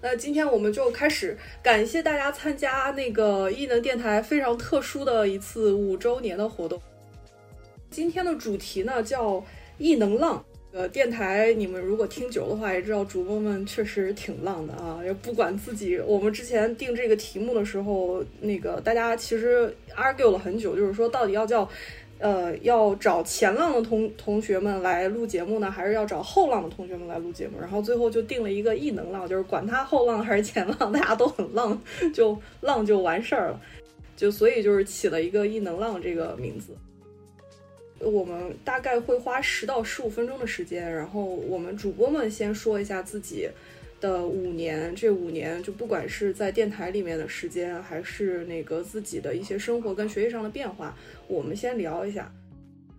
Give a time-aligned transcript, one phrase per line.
[0.00, 6.80] 那今天我们就开始，感谢大家参加那个异能电台非常特殊的一次五周年的活动。
[7.90, 9.44] 今天的主题呢叫
[9.78, 10.44] 异能浪。
[10.70, 15.00] 呃，电台你们如果听久的话，也知道主播们确实挺浪的啊。
[15.02, 21.68] 也不管自己，我们之前定这个题目的时候，那个大家其实 argue 了很久，就是说到底要叫。
[22.18, 27.60] 呃，要找前浪的同同学们来录节目呢，还是要找后浪的同学们来录节目？
[27.60, 31.80] 然后最后就定了一个异能浪，就是管他后浪还是前浪， 大家都很浪，
[32.12, 33.60] 就浪就完事儿了。
[34.16, 36.76] 就所以就是起了一个异能浪这个名字。
[38.00, 43.48] 我们大概会花十到十五分钟的时间，然后我们主播们先说一下自己。
[44.00, 50.96] 的五年，这五年就不管是在电台里面的时间，还是那个自己的一些生活跟学习上的变化，
[51.26, 52.32] 我们先聊一下。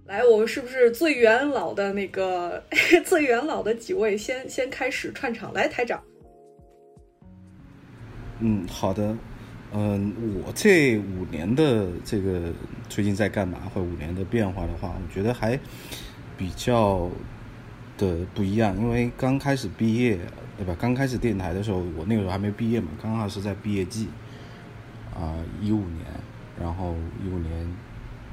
[0.06, 2.64] 来，我们是不是最元老的那个
[3.06, 5.54] 最元老的几位先先开始串场？
[5.54, 6.04] 来，台长。
[8.40, 9.16] 嗯，好的。
[9.72, 10.12] 嗯，
[10.44, 12.52] 我这五年的这个
[12.90, 15.60] 最近在干嘛，或五年的变化的话，我觉得还
[16.36, 17.08] 比较
[18.00, 20.18] 的不一样，因为刚开始毕业。
[20.60, 20.76] 对吧？
[20.78, 24.10] 刚开始电台的时候，我那个时候还没毕业嘛，刚好是在毕业季，
[25.16, 26.06] 啊，一五年，
[26.60, 27.74] 然后一五年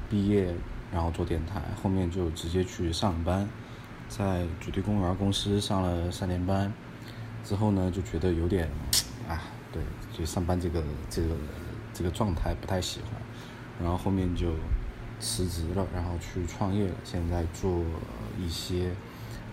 [0.09, 0.53] 毕业，
[0.91, 3.47] 然后做电台，后面就直接去上班，
[4.09, 6.73] 在主题公园公司上了三年班，
[7.45, 8.67] 之后呢，就觉得有点，
[9.29, 11.29] 啊，对，就上班这个这个
[11.93, 13.11] 这个状态不太喜欢，
[13.81, 14.51] 然后后面就
[15.21, 17.81] 辞职了，然后去创业了，现在做
[18.37, 18.91] 一些。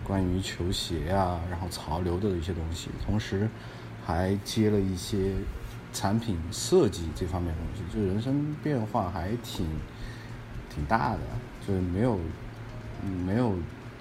[0.04, 3.48] 关于球鞋啊，然后潮流的一些东西，同时
[4.04, 5.32] 还接了一些
[5.92, 9.66] 产品设计这方面的东西，就人生变化还挺
[10.72, 11.20] 挺大的，
[11.66, 12.18] 就是没有
[13.24, 13.54] 没有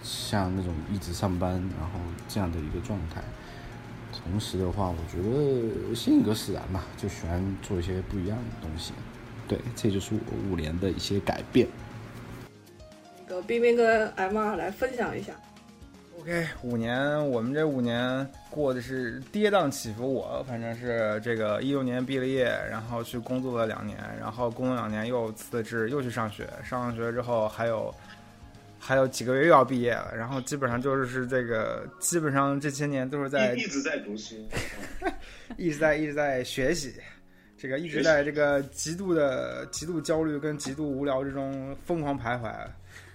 [0.03, 3.23] 像那种一直上班然后这样的一个状态。
[4.11, 8.93] 同时的话，我觉得性格使然嘛，就喜欢做一些不一样的东西。
[9.47, 11.67] 对，这就是我五年的一些改变。
[13.27, 15.33] 那个冰冰跟 M 二来分享一下。
[16.23, 20.13] OK，五年，我们这五年过的是跌宕起伏。
[20.13, 26.47] 我反正是这个一六年毕了业，然后去工作了两年，然后工作两年又辞职，又去上学。
[26.63, 27.93] 上了学之后还有
[28.79, 34.35] 还有几个月又要毕业了，然后基本上就是是这个，基本上这些年都是在一直在读书，
[35.57, 36.93] 一直在一直在学习，
[37.57, 42.49] 这个一直在这个极度的极度焦虑跟极度无聊之中疯狂徘徊。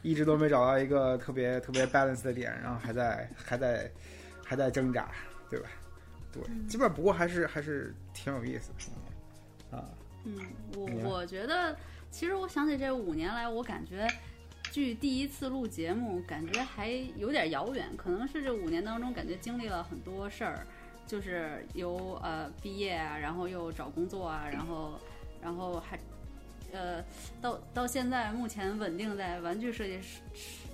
[0.03, 3.91] 一直都没找到一个特别特别 balance 的点，然后还在还在
[4.44, 5.11] 还在挣扎，
[5.50, 5.69] 对吧？
[6.33, 8.71] 对，基本上不过还是还是挺有意思
[9.71, 9.84] 的，啊。
[10.25, 10.37] 嗯，
[10.77, 11.77] 我我觉得，
[12.11, 14.06] 其实我想起这五年来，我感觉
[14.71, 20.66] 距第一次录节目感觉还有点遥远，可能是这五年当中感觉经历了很多事儿，
[21.06, 25.00] 就是由呃毕业啊，然后又找工作啊，然后
[25.43, 25.99] 然后还。
[26.72, 27.02] 呃，
[27.40, 30.20] 到到现在目前稳定在玩具设计师，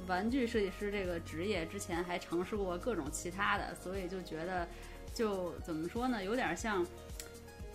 [0.06, 4.66] 玩具设计师这个职业之前还尝试过各种其他的，所以就觉得，
[5.15, 6.84] 就怎么说呢，有点像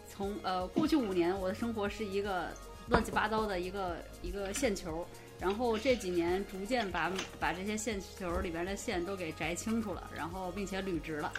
[0.08, 2.50] 从呃过去五年我的生活是一个
[2.90, 5.08] 乱七八糟的一个一个线球，
[5.40, 11.32] 然后这几年逐渐把把这些线球里边的线都给摘清楚了，然后并且捋直了，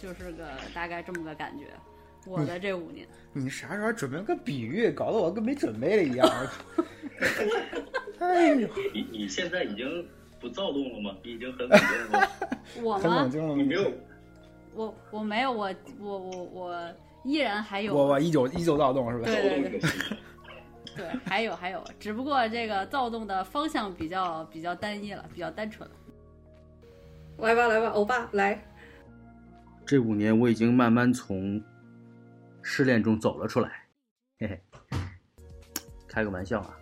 [0.00, 1.66] 就是个大概这么个感觉。
[2.26, 6.28] 我的这五年， 你啥时候准备个比喻，搞得我跟没准备的一样。
[8.18, 10.06] 哎呦， 你你现在已经
[10.40, 11.16] 不躁动了吗？
[11.22, 12.28] 你已经很冷静了。
[12.82, 13.92] 我很冷静了，你没有。
[14.74, 16.94] 我我没有，我我我我
[17.24, 17.94] 依然还有。
[17.94, 19.24] 我我依旧依旧躁动是吧？
[19.24, 19.90] 对对对。
[20.96, 25.94] 对，还有还有，只不过这个躁动的方向比较比较单一了，比较单纯了。
[27.38, 28.62] 来吧来吧，欧巴来。
[29.84, 31.62] 这五年我已经慢慢从。
[32.68, 33.70] 失恋中走了出来，
[34.40, 34.98] 嘿嘿，
[36.08, 36.76] 开个玩笑啊。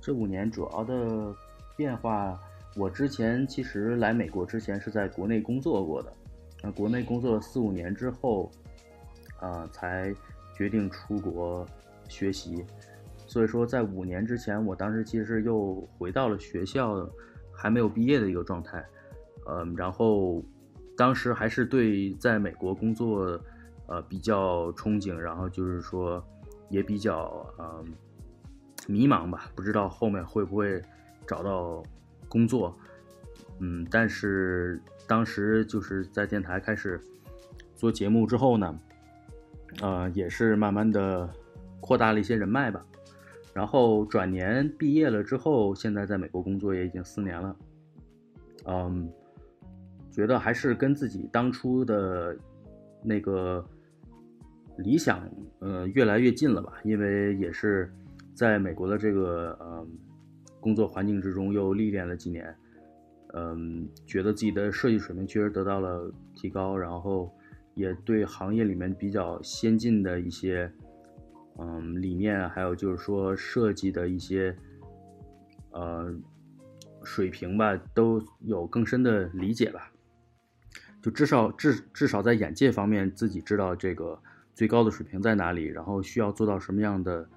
[0.00, 1.32] 这五年主要的
[1.76, 2.40] 变化，
[2.74, 6.10] 我之前其实来美国之前是在国内工作过的，
[6.62, 8.50] 那国内工作了四五年之后，
[9.40, 10.12] 啊，才
[10.56, 11.66] 决定出国
[12.08, 12.64] 学习。
[13.26, 17.06] 所以说，在五年之前，我当时其实又回到了学校，
[17.54, 18.82] 还没有毕业的一个状态，
[19.46, 20.42] 嗯，然后
[20.96, 23.38] 当时还是对在美国工作。
[23.88, 26.24] 呃，比较憧憬，然后就是说，
[26.70, 27.84] 也比较呃
[28.86, 30.80] 迷茫吧，不知道后面会不会
[31.26, 31.82] 找到
[32.28, 32.74] 工作。
[33.58, 36.98] 嗯，但是当时就是在电台开始
[37.74, 38.78] 做节目之后呢，
[39.82, 41.28] 呃，也是慢慢的
[41.80, 42.82] 扩大了一些人脉吧。
[43.52, 47.56] 然后转年毕业了之后，现在在美国工作也已经四年了。
[48.64, 49.12] 嗯，
[50.10, 52.34] 觉得还是跟自己当初的。
[53.04, 53.66] 那个
[54.82, 55.28] 理想
[55.60, 57.92] 呃越来越近了吧，因为也是
[58.34, 59.86] 在美国的这个呃
[60.60, 62.54] 工作环境之中又历练了几年，
[63.34, 67.32] 嗯，觉得自己的设计水平确实得到了提高，然后
[67.74, 70.70] 也对行业里面比较先进的一些
[71.58, 74.54] 嗯理念，还有就是说设计的一些
[75.70, 76.14] 呃
[77.04, 79.90] 水平吧，都有更深的理解吧。
[81.02, 84.16] 就至少至至少在眼界方面，自己知道这个
[84.54, 87.28] 最高的水平在哪里，然后需要做到什么样的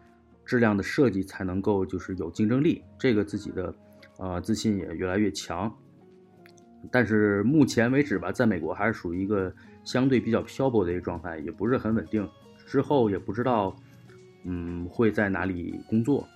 [0.45, 3.73] 质量的设计才能够就是有竞争力，这个自己的
[4.17, 5.73] 呃自信也越来越强。
[6.91, 9.51] 但是目前为止吧，在美国还是属于一个
[9.83, 12.29] 相对比较漂泊的一个状态，也不是很稳定。
[12.67, 13.75] 之后也不知道，
[14.43, 16.27] 嗯，会在哪里工作，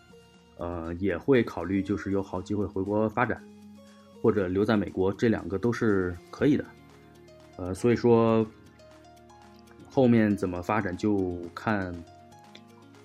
[0.57, 3.43] 呃，也会考虑就是有好机会回国发展，
[4.21, 6.65] 或者留在美国，这两个都是可以的。
[7.57, 8.45] 呃，所以说
[9.89, 11.93] 后面怎么发展就看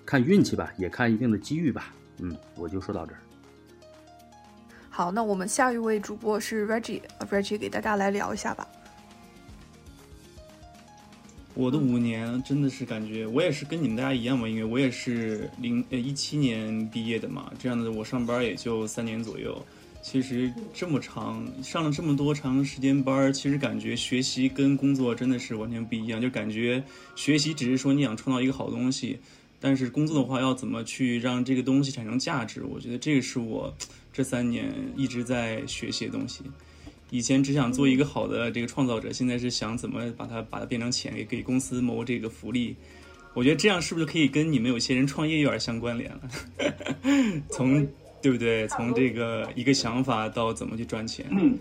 [0.05, 1.93] 看运气吧，也看一定的机遇吧。
[2.19, 3.19] 嗯，我就说到这儿。
[4.89, 8.65] 好，那我们下一位主播是 Reggie，Reggie 给大家来聊一下吧。
[11.53, 19.65] 我的五年真的是感觉，我也是跟你们大家一样嘛，因为我也是零呃一七年毕业的嘛，这样的我上班也就三年左右。
[20.05, 26.21] 其实这么长，上了这么多长时间班其实感觉学习跟工作真的是完全不一样。
[26.21, 26.83] 就感觉
[27.15, 29.17] 学习只是说你想创造一个好东西，
[29.59, 32.63] 但是工作的话要怎么去让这个东西产生价值？
[32.63, 33.75] 我觉得这个是我
[34.13, 36.43] 这三年一直在学习的东西。
[37.09, 42.75] 以前只想做一个好的这个创造者，现在是想怎么把它把它变成钱，给给公司谋这个福利。
[43.33, 46.29] 我觉得这样是不是可以跟你们有些人创业有点相关联了？
[47.49, 47.85] 从
[48.25, 48.67] 对不对？
[48.69, 51.55] 从这个一个想法到怎么去赚钱，嗯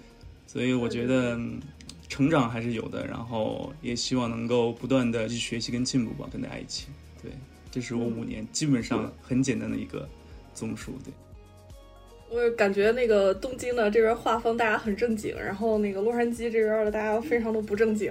[0.46, 1.38] 所以我觉得
[2.08, 3.06] 成长还是有的。
[3.06, 6.86] 然后也希望能够不断的去学习跟进步吧，跟大家一起。
[7.22, 7.30] 对，
[7.70, 10.08] 这是我五年基本上很简单的一个
[10.54, 10.94] 综述。
[11.04, 11.12] 对，
[12.30, 18.10] 我感觉那个东京的这边画风大家很正经，然后那个洛杉矶这边的大家非常的不正经。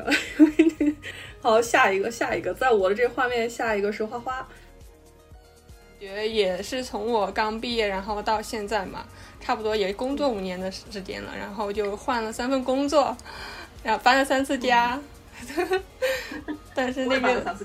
[1.42, 4.48] 好，下一个，下一个，在我的这个画面，下一个是花花。
[6.04, 9.06] 觉也是从我刚毕业，然后到现在嘛，
[9.40, 13.16] 差不多也工作五年的时间了，然后就换了三份工作，
[13.84, 15.00] 然后搬了三次家，
[16.76, 17.56] 但是那个，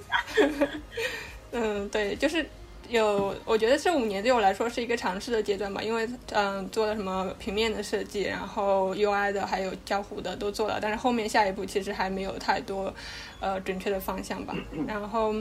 [1.50, 2.46] 嗯，对，就是
[2.88, 12.94] 有，我觉得这五年对我来说是一个尝试的阶段吧，因为嗯，做了什么平面的设计，然后 UI 的，还有交互的都做了，但是后面下一步其实还没有太多
[13.40, 14.55] 呃准确的方向吧，
[14.87, 15.35] 然后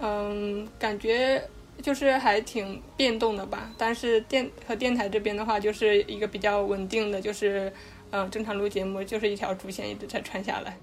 [0.00, 1.48] 嗯，感觉。
[1.82, 7.72] 就是还挺变动的吧，但是电和电台这边的话，就是一个比较稳定的，就是
[8.10, 10.76] 嗯，正常录节目，就是一条主线一直在穿下来。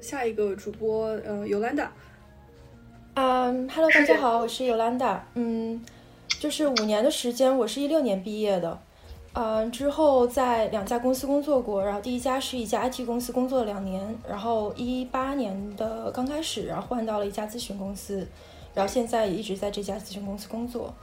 [0.00, 1.92] 下一个主播，呃，尤兰达。
[3.14, 5.26] 嗯，Hello，大家好，我是尤兰达。
[5.34, 5.84] 嗯，
[6.38, 8.80] 就是五年的时间，我是一六年毕业的。
[9.34, 18.26] 嗯，之后在两家公司工作过，然后第一家是一家 IT 公司，工作了两年，然后一八年的刚开始，然后换到了一家咨询公司。
[18.74, 20.94] 然后现在也一直在这家咨询公司工作，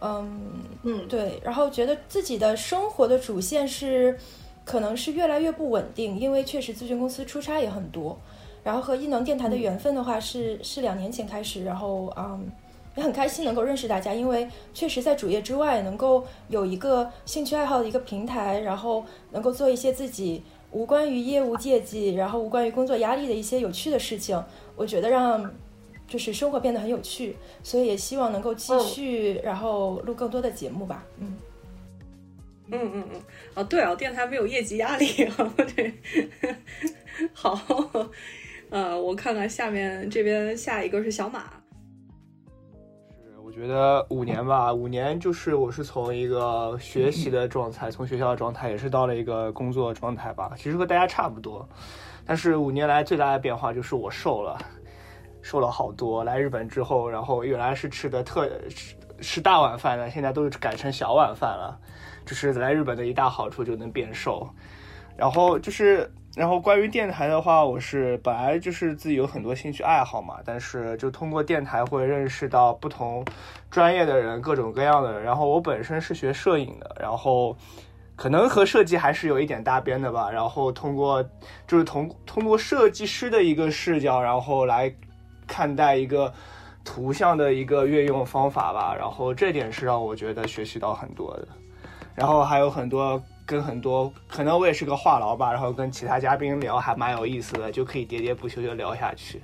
[0.00, 0.40] 嗯
[0.84, 4.16] 嗯，对，然后觉得自己的生活的主线是，
[4.64, 8.16] 可能是越来越不稳定，因为确实咨询公司出差也很多。
[8.62, 12.46] 然后和异能电台的缘分的话是是两年前开始，然后嗯，
[12.94, 24.40] 也很开心能够认识大家，因为确实在主业之外能够有一个兴趣爱好的一个平台，然后能够做一些自己无关于业务业绩，然后无关于工作压力的一些有趣的事情，
[24.76, 25.50] 我觉得让。
[26.06, 31.04] 就是生活变得很有趣，所以也希望能够继续，然后录更多的节目吧。
[31.18, 31.36] 嗯，
[32.70, 33.20] 嗯嗯嗯，
[33.54, 35.54] 哦对啊，电台没有业绩压力啊。
[35.74, 35.92] 对，
[37.32, 37.58] 好，
[38.70, 41.44] 呃，我看看下面这边下一个是小马。
[43.10, 50.52] 是，我觉得五年吧，五年就是我是从一个学习的状态，从学校的状态，也是到了一个工作状态吧。
[50.56, 51.68] 其实和大家差不多，
[52.24, 54.58] 但是五年来最大的变化就是我瘦了。
[55.46, 61.78] 瘦了好多，来日本之后，然后原来是吃的特吃吃大碗饭的，现在都是改成小碗饭了。
[62.24, 64.44] 就是来日本的一大好处就能变瘦。
[65.16, 73.24] 然后就是，然后关于电台的话，我是本来就是自己有很多兴趣爱好嘛，但是就通过电台会认识到不同
[73.70, 75.22] 专业的人，各种各样的人。
[75.22, 77.56] 然后我本身是学摄影的，然后
[78.16, 80.28] 可能和设计还是有一点搭边的吧。
[80.28, 81.22] 然后通过
[81.68, 84.92] 就是通通过设计师的一个视角，然后来。
[85.46, 86.32] 看待一个
[86.84, 91.48] 图像的一个运用方法吧，然后这点是让我觉得学习到很多的，
[92.14, 99.40] 然后还有很多跟很多可能我也是个话痨吧，然后跟其他嘉宾聊还蛮有意思的，就可以喋喋不休的聊下去。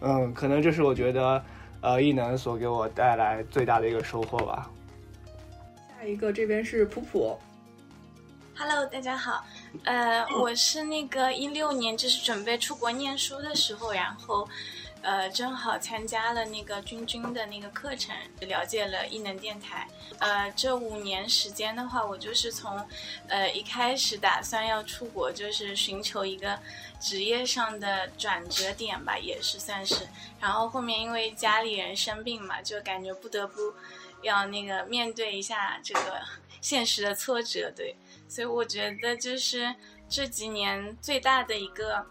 [0.00, 1.42] 嗯，可能这是我觉得
[1.80, 4.70] 呃异能所给我带来最大的一个收获吧。
[5.88, 7.38] 下一个这边是普普。
[8.56, 9.42] Hello，大家好，
[9.84, 14.46] 呃，我是那个一六年就是准备出国念书的时候，然后，
[15.02, 19.88] 呃，正好参加了那个君君的那个课程，了解了异能电台。
[20.18, 22.86] 呃，这五年时间的话，我就是从，
[23.28, 26.58] 呃，一开始打算要出国，就是寻求一个
[27.00, 30.06] 职业上的转折点吧，也是算是。
[30.38, 33.74] 然后后面因为家里人生病嘛，就感觉不得不
[34.22, 36.20] 要那个面对一下这个
[36.60, 37.96] 现实的挫折，对。
[38.28, 39.74] 所以我觉得就是
[40.08, 42.06] 这几年最大的一个，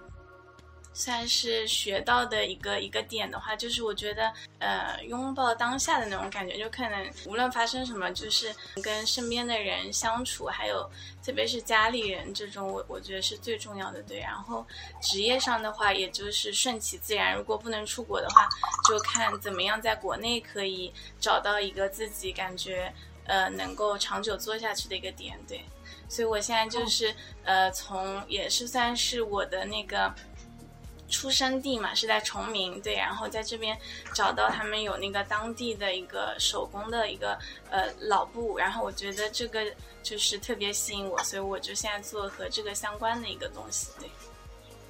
[0.99, 4.29] 算是学到的一个一个点的话，就是我觉得
[4.59, 8.53] 呃拥抱当下的那种感觉，就可能无论发生什么，就是
[8.83, 10.91] 跟身边的人相处，还有
[11.23, 14.03] 特别是家里人这种，我我觉得是最重要的。
[14.03, 14.67] 对，然后
[15.01, 17.33] 职业上的话，也就是顺其自然。
[17.33, 18.49] 如果不能出国的话，
[18.89, 25.39] 就看怎么样在国内可以找到一个自己感觉呃能够长久做下去的一个点。
[25.47, 25.63] 对。
[26.07, 27.13] 所以我现在就是，
[27.43, 30.11] 呃，从也是算是我的那个
[31.09, 33.77] 出生地嘛，是在崇明，对，然后在这边
[34.13, 37.37] 找到他们有那个当地的一个手工的一个
[37.69, 39.65] 呃老布，然后我觉得这个
[40.01, 44.09] 就是特别吸引我，所以我就现在做和这个相关的一个东西，对。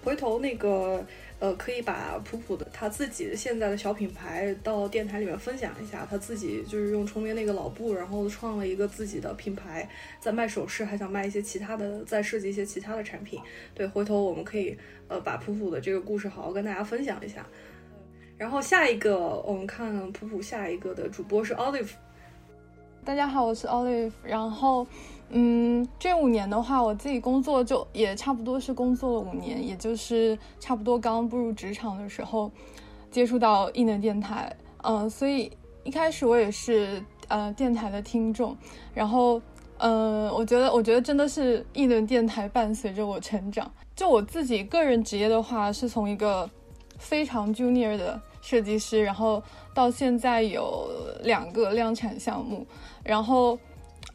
[0.04, 1.06] 回头那个
[1.40, 6.06] 呃，可以把普普的他自己现在的小品牌到电台里面分享一下。
[6.10, 13.40] 他自己就是用崇明那个老布，然后创了一个自己的品牌，在卖首饰，还想卖一些其他的，再设计一些其他的产品。
[13.74, 14.78] 对，回头我们可以
[15.08, 17.46] 呃把普普的这个故事好好跟大家分享一下。
[18.38, 21.92] 然后下一个我们看普普下一个的主播是 Olive。
[23.06, 24.12] 大家好，我是 Olive。
[24.24, 24.86] 然后。
[25.32, 32.52] 嗯，这五年的话，我自己工作就也差不多是工作了五年，也就是差不多刚步入职场的时候，
[33.12, 34.52] 接触到异能电台。
[34.82, 35.52] 嗯、所以
[35.84, 38.58] 一开始我也是呃电台的听众，
[38.92, 39.40] 然后
[39.78, 43.72] 呃，我觉得我觉得真的是异能电台伴随着我成长。
[43.96, 46.50] 就我自己个人职业的话，是从一个
[46.98, 49.44] 非常 junior 的设计师，然后
[49.76, 50.90] 到现在有
[51.22, 52.66] 两个量产项目，
[53.04, 53.56] 然后。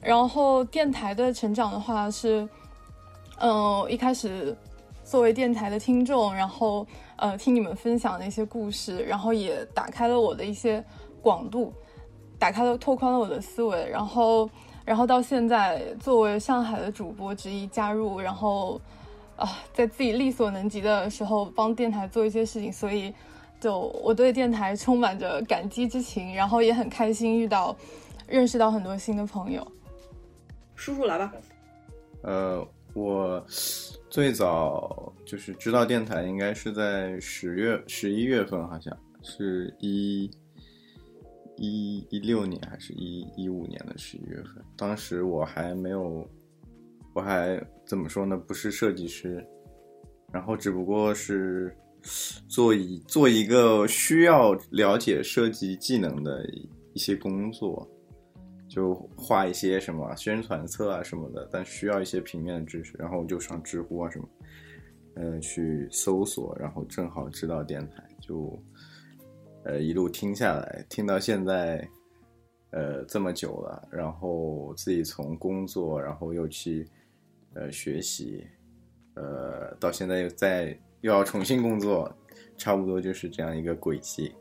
[0.04, 2.46] 然后电台的成长的话是，
[3.38, 4.54] 嗯、一开始
[5.02, 10.84] 作为电台的听众，然后呃听你们分享的一些故事，然后也打开了我的一些
[11.23, 11.73] 广度，
[12.38, 14.49] 打开了拓宽了我的思维，然后
[14.84, 18.78] 然后到现在作为上海的主播之一加入，然后
[19.37, 23.12] 啊在自己力所能及的时候帮电台做一些事情，所以
[23.58, 27.75] 就我对电台充满着感激之情，然后也很开心遇到
[28.28, 29.66] 认识到很多新的朋友。
[30.74, 31.32] 叔叔来吧。
[32.22, 33.44] 呃，我
[34.08, 40.30] 最早就是知道电台，应该是在十月、十一月份，好像是一
[41.56, 44.64] 一一六年还是一一五年的十一月份。
[44.76, 46.28] 当时我还没有，
[47.12, 48.36] 我还怎么说呢？
[48.36, 49.46] 不是设计师，
[50.32, 51.76] 然后只不过是
[52.48, 56.44] 做一做一个需要了解设计技能的
[56.92, 57.88] 一些工作。
[58.74, 64.28] 就画一些什么宣传册啊什么的，但需要一些平面的知识，然后我就上知乎啊什么，
[65.14, 68.60] 呃，去搜索，然后正好知道电台，就
[69.62, 71.88] 呃一路听下来，听到现在，
[72.70, 76.84] 呃这么久了，然后自己从工作，然后又去
[77.54, 78.44] 呃学习，
[79.14, 82.12] 呃到现在又在又要重新工作，
[82.56, 84.34] 差不多就是这样一个轨迹。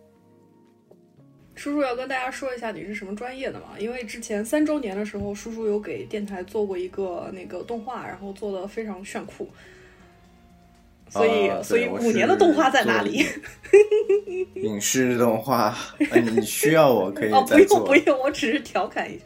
[1.55, 3.75] 叔叔要跟大家说一下你是什么专业的嘛？
[3.77, 9.48] 因为之前三周年的时候，叔叔有给电台做过一个那个动画，然后做的非常炫酷。
[11.10, 13.24] 所以，啊、所以五年的动画在哪里？
[14.55, 17.60] 影视动画，啊、你需要我可以 哦，不。
[17.60, 19.25] 用不用，我只是调侃一下。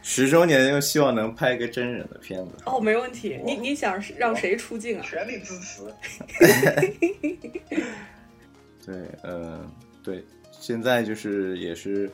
[0.00, 2.52] 十周年又希望能拍一个真人的片子。
[2.64, 3.38] 哦，没问题。
[3.44, 5.04] 你你想让谁出镜啊？
[5.06, 5.82] 全力支持。
[8.86, 9.70] 对，呃，
[10.02, 10.24] 对。
[10.58, 12.10] 现在就是也是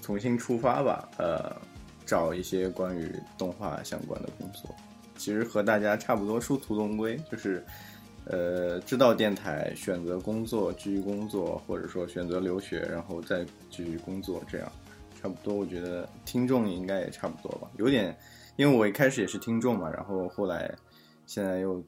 [0.00, 1.54] 重新出发吧，呃，
[2.06, 4.74] 找一些关于动画相关的工作。
[5.16, 7.64] 其实和大家差不多，殊途同归，就是
[8.26, 14.72] 呃，知道电台，选择工作，继续工作，或者说选择留学，然后再继续工作，这样
[15.20, 15.54] 差不多。
[15.54, 18.16] 我觉得听众应该也差不多吧，有点，
[18.56, 20.74] 因为我一开始也是听众嘛，然后后来
[21.26, 21.82] 现在又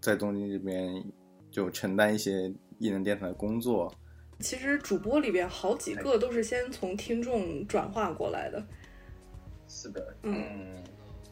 [0.00, 1.02] 在东京这边
[1.50, 3.92] 就承担一些艺能电台的工作。
[4.40, 8.62] 其实主播里边好几个都是先从听众转化过来的。
[9.68, 10.42] 是的，嗯，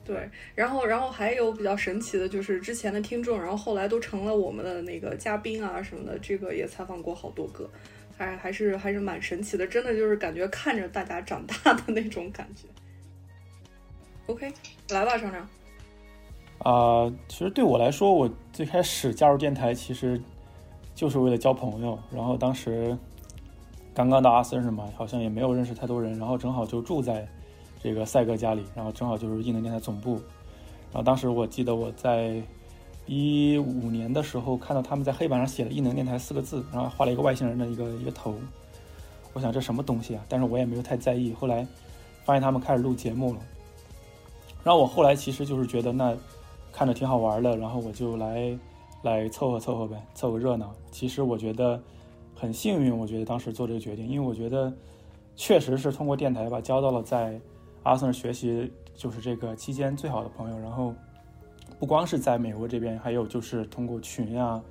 [0.04, 7.68] 对，然后然后还有比较神奇的就是之前的听众，然后后来都成了我们的那个嘉宾啊什么的，这个也采访过好多个，
[8.16, 12.68] 还还是还是蛮神奇的，真的就是感觉看着大家长大的那种感觉。
[14.26, 14.52] OK，
[14.90, 15.48] 来吧，厂长。
[16.58, 20.20] 啊，其实对我来说，我最开始加入电台其实
[20.98, 21.96] 就是为了交朋友。
[22.10, 22.98] 然后当时
[23.94, 26.18] 刚刚到阿森是嘛，好像也没有认识太多人。
[26.18, 27.24] 然后正好就住在
[27.80, 30.14] 这个赛哥家里，然后正好就是异能电台总部。
[30.90, 32.42] 然后当时我记得我在
[33.06, 38.34] 一五年的时候看到他们在黑板上写了“异能电台”四个字，然后画了一个外星人的一个一个头。
[39.34, 40.24] 我想这什么东西啊？
[40.28, 41.32] 但是我也没有太在意。
[41.32, 41.64] 后来
[42.24, 43.40] 发现他们开始录节目了，
[44.64, 46.16] 然后我后来其实就是觉得那。
[46.70, 48.56] 看着挺好玩的，然后我就来
[49.02, 50.72] 来凑合凑合呗，凑个热闹。
[50.90, 51.80] 其实我觉得
[52.34, 54.72] 很幸运，我觉得当时做这个决定，因为我觉得
[55.36, 57.40] 确实是通过电台吧，交到了在
[57.82, 60.58] 阿森学习就是这个期间最好的朋友。
[60.58, 60.94] 然后
[61.78, 64.62] 不光是在美国这边，还有就是通过群啊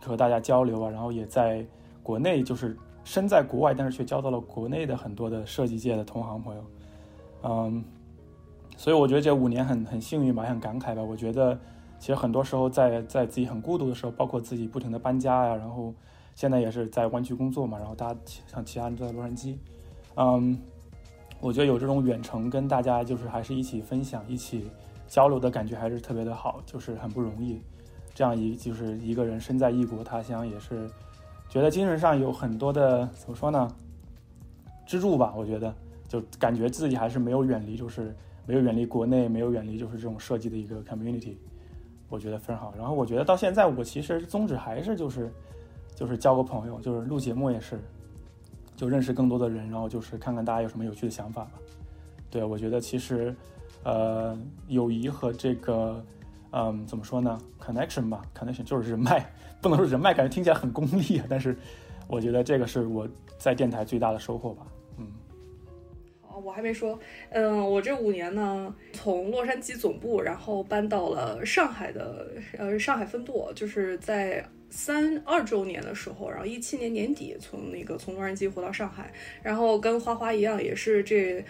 [0.00, 1.64] 和大家交流啊，然后也在
[2.02, 6.64] 国内就是身在国外，但是却交到了国内的很多的设计界的同行朋友，
[7.42, 7.84] 嗯。
[8.76, 11.00] 所以我觉得这五年很很幸运吧，很感慨吧。
[11.00, 11.56] 我觉得
[12.04, 15.94] 其实很多时候在在自己很孤独的时候，包括自己不停的搬家呀，然后
[16.34, 19.56] 现在也是在湾区工作嘛，然后大家像其他人都在洛杉矶，
[20.16, 20.54] 嗯，
[21.40, 24.66] 我觉得有这种远程跟大家就是还是一起分享、一起
[25.08, 27.58] 交流的感觉还是特别的好，就是很不容易。
[28.14, 30.86] 这样一就是一个人身在异国他乡，也是
[31.48, 33.66] 觉得精神上有很多的怎么说呢
[34.84, 35.32] 支柱吧。
[35.34, 35.74] 我觉得
[36.06, 38.14] 就感觉自己还是没有远离，就是。
[38.46, 41.34] 没有远离国内，没有远离就是这种设计的一个 community，
[42.14, 42.72] 我觉得非常好。
[42.78, 45.28] 然后我觉得到现在，我其实宗旨还是就是，
[45.96, 47.80] 就是交个朋友，就是录节目也是，
[48.76, 51.52] 就认识更多的人，然后就是看看大家有什么有趣的想法吧。
[52.30, 53.34] 对，我觉得其实，
[53.82, 56.04] 呃，友谊和这个，
[56.52, 59.28] 嗯，怎么说呢？connection 吧，connection 就是人脉，
[59.60, 61.26] 不能说人脉，感觉听起来很功利啊。
[61.28, 61.56] 但是
[62.06, 64.64] 我觉得这个是我在电台最大的收获吧。
[66.42, 66.98] 我还没说，
[67.30, 81.44] 嗯，我这五年呢，从洛杉矶总部，然后搬到了上海的，呃，上海分舵，就是在三二周年的时候，然后一七年年底从那个从洛杉矶回到上海，然后跟花花一样，也是这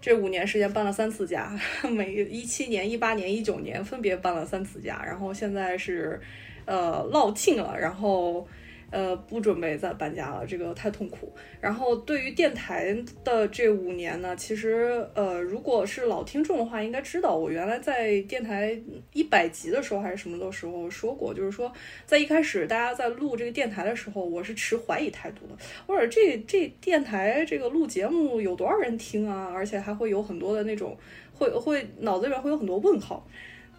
[0.00, 1.58] 这五年时间搬了三次家，
[1.90, 6.20] 每一七年、一八年、一九年分别搬了三次家，然后现在是
[6.64, 8.46] 呃落庆了，然后。
[8.94, 11.32] 呃，不准备再搬家了，这个太痛苦。
[11.60, 18.80] 然后对于电台的这五年呢，其实呃，如果是老听众的话，应该知道我原来在电台
[19.12, 21.72] 一百集的时候还是什么的时候说过，就是说
[22.06, 25.56] 在一开始大家在录这个电台的时候，我是持怀疑态度的。
[25.88, 29.50] 或者这这电台这个录节目有多少人听啊？
[29.52, 30.96] 而且还会有很多的那种
[31.32, 33.26] 会会脑子里面会有很多问号。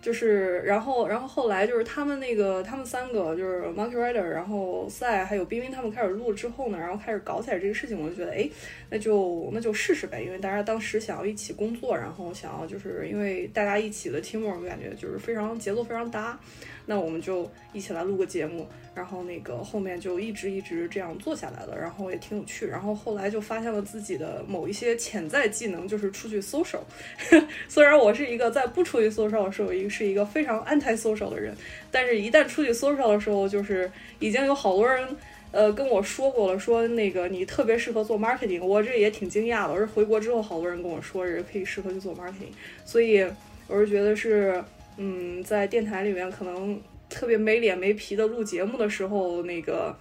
[0.05, 8.47] 就是，然后，然后后来就是他们那个，他们三个就是 Monkey Rider，然后赛还有冰冰他们开始录了之后呢，然后开始搞起来这个事情，我就觉得，哎，
[8.91, 16.39] 那就那就试试呗，因为大家当时想要一起工作，然后想要就是因为大家一起的 teamwork 感觉就是非常节奏非常搭。
[16.87, 22.67] 那我们就一起来录个节目，然后那个后面就一直一直这样做下来了，然后也挺有趣。
[22.67, 26.81] 然后后来就发现了自己的某一些潜在技能，就是出去 social。
[27.67, 31.55] 虽然我是一个在不出去 social 的时候，一是一个非常 anti social 的人，
[31.89, 35.07] 但是一旦出去 social 的时候，就是已经有好多人
[35.51, 38.63] 呃跟我说过了，说那个你特别适合做 marketing。
[38.63, 42.53] 我这也挺惊讶的，我是回国之后好多人跟我说，是可以适合去做 marketing。
[42.85, 43.25] 所以
[43.67, 44.63] 我是觉得是。
[44.97, 49.97] 嗯，在电台里面可能特别没脸没皮的录节目的时候，那个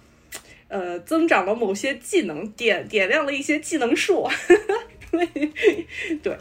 [0.67, 4.27] 呃，增长了某些技能，点点亮了一些技能树。
[6.23, 6.37] 对，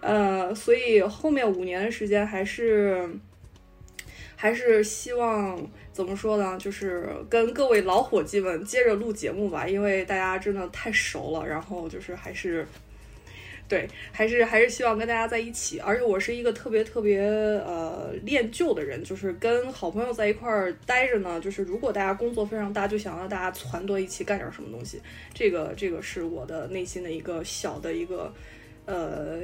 [0.00, 3.08] 呃，所以后面五年的时间还是
[4.36, 6.56] 还是希望怎么说呢？
[6.58, 12.66] 就是跟各位老伙计们接着录节目吧，因为大家真的太熟了，然后就是还是。
[13.68, 21.38] 对，还是还是希望跟大家在一起，而且我是一个特别特别呃恋旧的人，就是跟好朋友在一块儿待着呢。
[21.38, 24.98] 就是如果大家工作非常大，就想让大家攒多一起干点什么东西，
[25.34, 28.32] 这个这个是我的内心的一个小的一个
[28.86, 29.40] 呃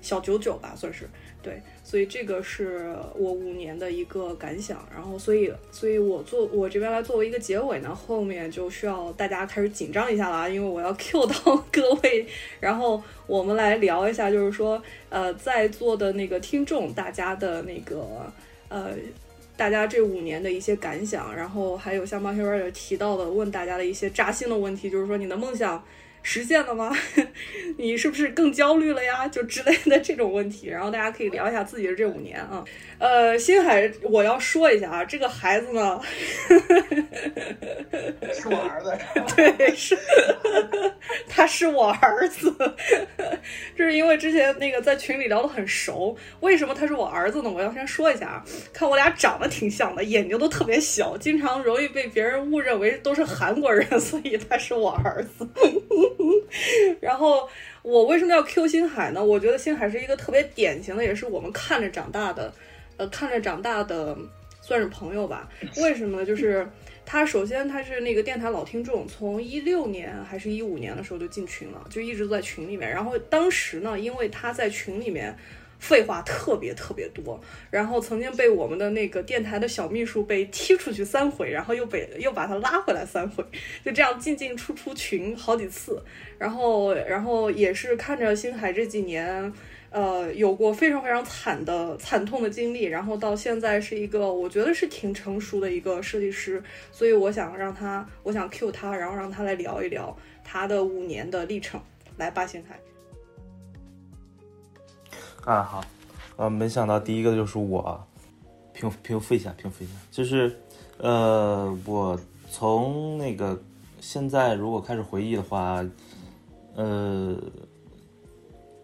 [0.00, 1.08] 小九九吧，算是。
[1.40, 12.26] 对，所以这个是我五年的一个感想，然后所以，所以我做我这边来作为一个结尾呢，后面就需要大家开始紧张一下了啊，因为我要 Q 到各位，
[12.58, 18.04] 然后我们来聊一下，就是说，呃，在座的那个听众，大家的那个，
[18.68, 18.90] 呃，
[19.56, 25.82] 大家这五年的一些感想，然后还有像 Mark r 提到的，问大家的一些扎心的问题，就是说你的梦想。
[26.30, 26.94] 实现了吗？
[27.78, 29.26] 你是不是更焦虑了呀？
[29.28, 32.62] 就之类的这种问题，然后大家可以聊一下自己的这五年啊。
[32.98, 35.98] 呃，星海，我要说一下啊，这个孩子呢，
[38.34, 38.92] 是我儿子，
[39.34, 39.96] 对，是，
[41.30, 42.54] 他是我儿子，
[43.74, 46.14] 就是因为之前那个在群里聊得很熟。
[46.40, 47.48] 为什么他是我儿子呢？
[47.48, 55.48] 我要先说一下啊，看我俩长得挺像的，眼睛都特别小，经常容易被别人误认为都是韩国人，所以他是我儿子。
[57.00, 57.48] 然后
[57.82, 59.24] 我为什么要 Q 星海呢？
[59.24, 62.52] 我觉得星海是一个特别典型的，也是我们看着长大的。
[62.96, 64.18] 呃，看着长大的
[64.60, 65.48] 算是朋友吧？
[65.76, 66.26] 为什么呢？
[66.26, 66.68] 就是
[67.06, 72.90] 他首先他是那个电台老听众，从一六年还是一五年的时候就进群了，就一直在群里面。
[72.90, 75.32] 然后当时呢，因为他在群里面
[75.78, 83.44] 废话特别特别多，然后曾经被我们的那个电台的小秘书被踢出去三回，然后又被又把他拉回来三回，
[83.84, 86.02] 就这样进进出出群好几次。
[86.38, 89.52] 然后然后也是看着星海这几年。
[89.90, 96.62] 呃，有过非常非常惨的惨痛的经历，然后到现在是一个我觉得是挺成熟的一个设计师，
[96.92, 100.14] 所以我想让他，我想 Q 他，然后让他来聊一聊
[100.44, 101.80] 他的五年的历程。
[102.18, 102.78] 来，吧星海。
[105.44, 105.84] 啊好，
[106.36, 108.04] 呃，没想到第一个就是我，
[108.72, 110.58] 平平复一下，平复一下，就是，
[110.98, 112.18] 呃，我
[112.50, 113.60] 从那个
[114.00, 115.84] 现在如果开始回忆的话，
[116.74, 117.36] 呃。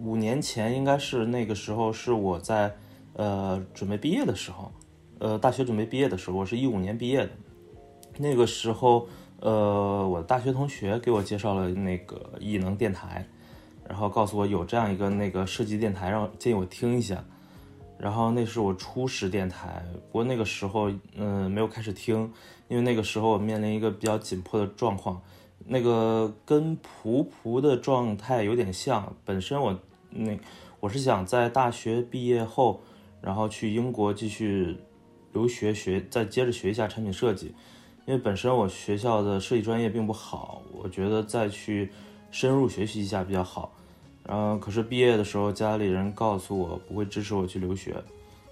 [0.00, 2.74] 五年前应该是那个时候，是我在，
[3.12, 4.70] 呃，准备毕业的时候，
[5.20, 7.30] 呃，大学准备毕业的时候，我是一五年毕业的。
[8.18, 9.06] 那个时候，
[9.38, 13.24] 呃，我大学同学给我介绍了那个艺能电台，
[13.88, 17.22] 然后告诉我有这样一个那个设计电台，让建议我听一下。
[17.98, 22.30] 然后那是我初始电台，不过那个时候，嗯，没有开始听，
[22.68, 25.22] 因为那个时候我面临一个比较紧迫的状况，
[25.66, 29.78] 那个跟蒲蒲的状态有点像，本身我。
[30.16, 30.38] 那
[30.78, 32.80] 我是想在大学毕业后，
[33.20, 34.76] 然后去英国继续
[35.32, 37.52] 留学学，再接着学一下产品设计。
[38.06, 41.90] 因为本身我学校的设计专业并不好，我觉得再去
[42.34, 43.70] 深入学习一下比较好。
[44.24, 47.94] 然后可是毕业的时候，家里人告诉我不会支持我去留学，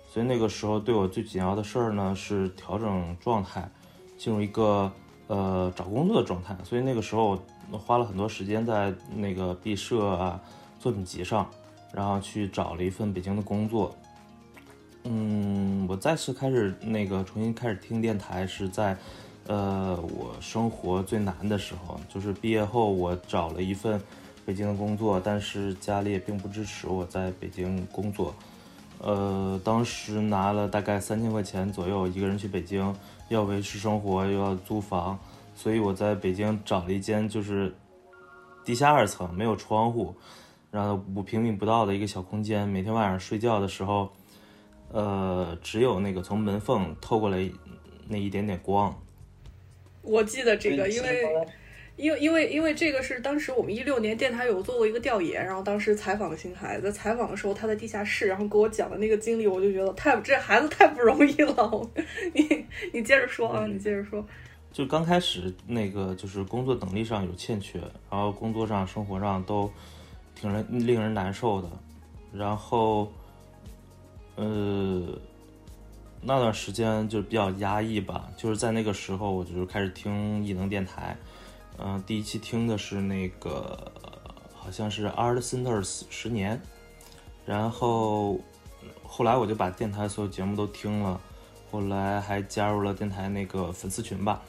[0.08, 3.68] 所以那个时候对我最紧要的事儿呢是调整状态，
[4.16, 4.88] 进入一个
[5.26, 6.56] 呃找工作的状态。
[6.62, 7.36] 所以那个时候
[7.72, 10.40] 我花了很多时间在那个毕设啊。
[10.78, 11.48] 作品集上，
[11.94, 13.94] 然后去找了一份北京的工作。
[15.04, 18.96] 嗯，我再次开始那个重新开始听电台是在，
[19.46, 24.00] 呃，我生活最难的时候，就是毕业后我找了一份
[24.46, 28.34] 北京的工作，但是家里也并不支持我在北京工作。
[28.98, 32.94] 呃，当时拿了大概三千块钱左右，一个人去北京，
[33.28, 35.18] 要维持生活又要租房，
[35.56, 37.74] 所以我在北京找了一间就是
[38.64, 40.14] 地下二层，没有窗户。
[40.70, 44.08] 然后五平米不到的一个小空间，每天晚上睡觉的时候，
[44.92, 47.50] 呃，只有那个从门缝透过来
[48.08, 48.94] 那一点点光。
[50.02, 51.24] 我记得这个，因为，
[51.96, 61.90] 因为因为因为这个是当时我们一六年电台有做过一个调研，然后当时采访的新孩子，采访的时候他在地下室，然后给我讲的那个经历，我就觉得太这孩子太不容易了。
[62.34, 64.24] 你你接着说啊，你接着说。
[64.72, 67.78] 就刚开始那个就是工作能力上有欠缺，
[68.10, 69.70] 然后工作上生活上都。
[70.34, 71.68] 挺人令人难受的，
[72.32, 73.12] 然后，
[74.34, 75.06] 呃，
[76.24, 78.28] 那段时间就比较压抑吧。
[78.36, 81.16] 就是在那个时候，我就开始听异能电台，
[81.78, 83.92] 嗯，第一期听的是那个
[84.54, 86.60] 好像是 Art Centers 十年，
[87.44, 88.38] 然后
[89.02, 91.20] 后来我就把电台所有节目都听了，
[91.70, 94.40] 后来还加入了电台那个粉丝群吧，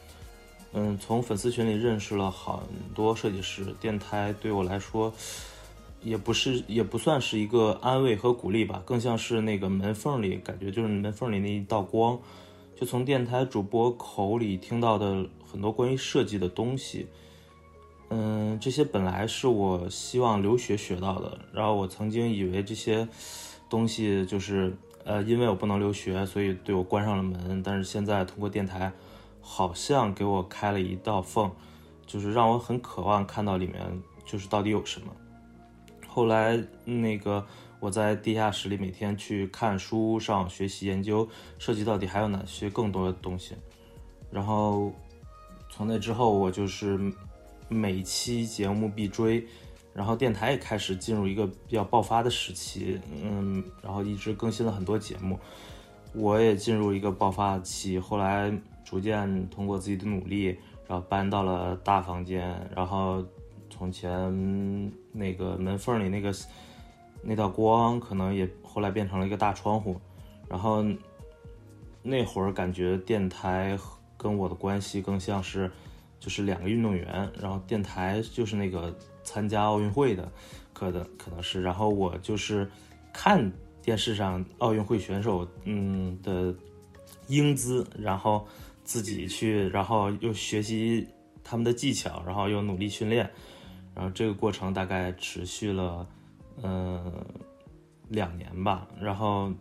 [0.73, 2.55] 嗯，从粉丝群里认识了很
[2.93, 5.11] 多设计师，电台对我来说。
[6.03, 12.19] 也不是，也不算是一个安慰和鼓励吧，更像是那个门缝里感觉，就是门缝里那一道光，
[12.75, 17.07] 就从电台主播口里听到的很多关于设计的东西。
[18.09, 23.07] 嗯，这些本来是我希望留学学到的，然后我曾经以为这些
[23.69, 27.63] 东西就是呃，因为我不能留学，所以对我关上了门。
[27.63, 28.91] 但是现在通过电台，
[29.41, 31.49] 好像给我开了一道缝，
[32.05, 33.81] 就是让我很渴望看到里面
[34.25, 35.07] 就是到底有什么。
[36.13, 37.43] 后来，那个
[37.79, 43.55] 我在地下室里每天去看书、上学习、研究设计到底还有哪些更多的东西。
[44.29, 44.93] 然后
[45.71, 46.99] 从那之后，我就是
[47.67, 49.43] 每期节目必追，
[49.91, 53.01] 然后电台也开始进入一个比较爆发的时期。
[53.23, 55.39] 嗯，然后一直更新了很多节目，
[56.13, 57.97] 我也进入一个爆发期。
[57.97, 58.53] 后来
[58.85, 60.55] 逐渐通过自己的努力，
[60.87, 63.25] 然后搬到了大房间，然后。
[63.73, 66.31] 从前那个门缝里那个
[67.23, 69.99] 那道光，可能也后来变成了一个大窗户。
[70.47, 70.85] 然后
[72.03, 73.77] 那会儿感觉电台
[74.15, 75.71] 跟我的关系更像是
[76.19, 80.31] 就是两个运动员，然后电台就是那个参加奥运会的，
[80.73, 82.69] 可能可能是，然后我就是
[83.11, 86.53] 看电视上奥运会选手嗯的
[87.27, 88.45] 英姿，然后
[88.83, 91.07] 自己去，然后又学习
[91.43, 93.29] 他们的技巧，然后又努力训练，
[93.95, 96.07] 然后这个过程大概持续了
[96.61, 97.13] 嗯
[98.09, 99.51] 两年吧，然后。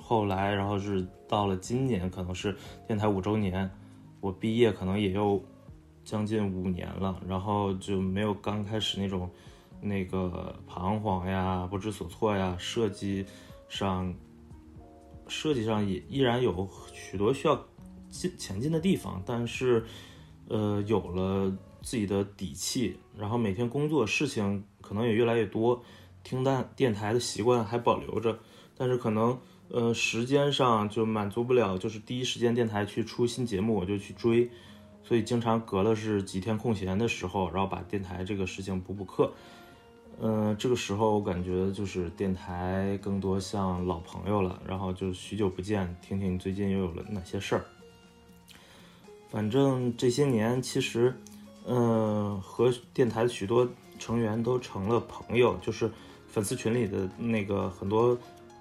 [0.00, 3.70] 后来，然后是到了今年，可能是电台五周年，
[4.22, 5.44] 我毕业可能也有
[6.02, 9.28] 将近五年了，然后就没有刚开始那种
[9.82, 12.56] 那个彷徨呀、不知所措呀。
[12.58, 13.26] 设计
[13.68, 14.14] 上，
[15.26, 17.62] 设计上也依然有许多需要
[18.08, 19.84] 进前进的地方，但是
[20.48, 21.54] 呃，有了
[21.88, 25.82] 自己的底气，然后每天工作事情可能也越来越多，
[26.22, 28.38] 听电电台的习惯还保留着，
[28.76, 29.38] 但是可能。
[29.70, 34.48] 呃，时间上就满足不了，就是第一时间电台去出新节目，我就去追，
[35.04, 39.30] 所以经常隔了是几天空闲的时候，然后把电台这个事情补补课。
[40.22, 47.66] 嗯，这个时候我感觉就是电台更多像老朋友了，然后就许久不见，听听你最近又有了哪些事儿。
[49.28, 51.14] 反正这些年其实，
[51.68, 55.88] 嗯，和电台的许多成员都成了朋友，就是
[56.26, 58.18] 粉丝群里的那个很多。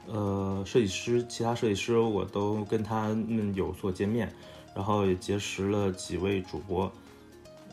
[0.10, 4.34] 呃，设计师，其他设计师我都跟他们有所见面，
[4.74, 6.89] 然后也结识了几位主播。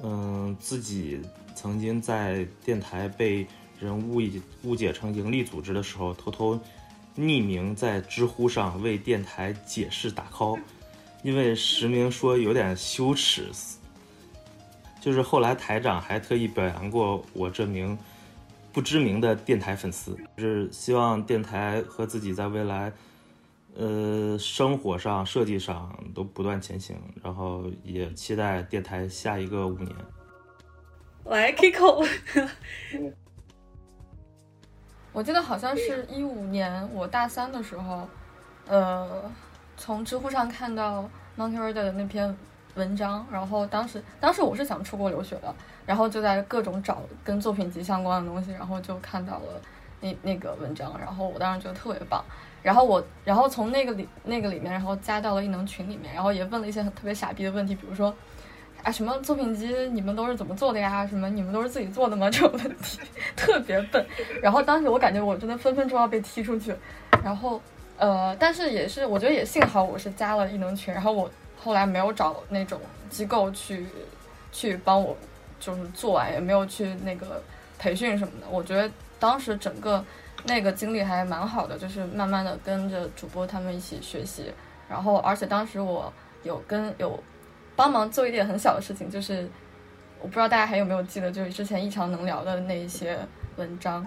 [0.03, 1.21] 嗯，自己
[1.55, 3.47] 曾经在电台被
[3.79, 6.59] 人误以误解成盈利组织的时候，偷偷
[7.17, 10.59] 匿名在知乎上为电台解释打 call，
[11.23, 13.49] 因为实名说有点羞耻。
[15.05, 17.99] 就是后来台长还特意表扬过我这名。
[18.73, 22.91] 不知名的电台粉丝，就是希望电台和自己在未来，
[23.77, 29.95] 呃，生活上、设计上都不断前行，然后也期待电台下一个五年。
[31.27, 32.09] 来，Kiko，
[35.13, 38.09] 我记得好像是一五年我大三的时候，
[38.67, 39.31] 呃，
[39.77, 42.37] 从知乎上看到 Monkey Rider 的那篇
[42.75, 45.55] 文章，然后当时当时我是想出国留学的。
[45.87, 49.61] 然后就在各种找跟作品集相关的东西，然后就看到了
[50.01, 52.25] 那那个文章，然后我当时觉得特别棒。
[52.63, 58.15] 然后我，然后从那个里那个里面，然后加到了异能群里面，然后也问了一些特别傻逼的问题，比如说
[58.83, 61.07] 啊什么作品集你们都是怎么做的呀？
[61.07, 62.31] 什么你们都是自己做的吗？
[62.31, 63.01] 这种问题
[63.37, 64.03] 特别笨。
[64.41, 66.75] 然后当时我感觉我真的分分钟要被踢出去。
[67.23, 67.61] 然后
[67.99, 73.87] 呃，但是也是我觉得也幸好我是加了异能群，然后我后来没有找那种机构去
[74.53, 75.17] 去帮我。
[75.61, 77.43] 就是做完也没有去那个
[77.79, 80.05] 培训什么的，我觉得当时整个
[80.45, 84.53] 那个经历还蛮好的，就是慢慢的跟着主播他们一起学习，
[84.91, 86.13] 然后而且当时我
[86.43, 87.19] 有跟有
[87.75, 89.49] 帮忙做一点很小的事情，就是
[90.21, 93.19] 我不知道大家还有没有记得，就是之前异常能聊的那一些
[93.57, 94.07] 文章，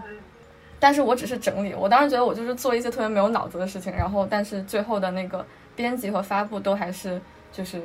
[0.79, 5.43] 但是我只是整理，我当时觉得我就是做一些特别没有脑子的事情，然后但是最后的那个
[5.75, 7.19] 编辑和发布都还是
[7.51, 7.81] 就是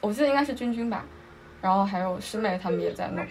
[0.00, 1.04] 我记得应该是君君吧。
[1.62, 3.22] 然后还有师妹他们也在弄，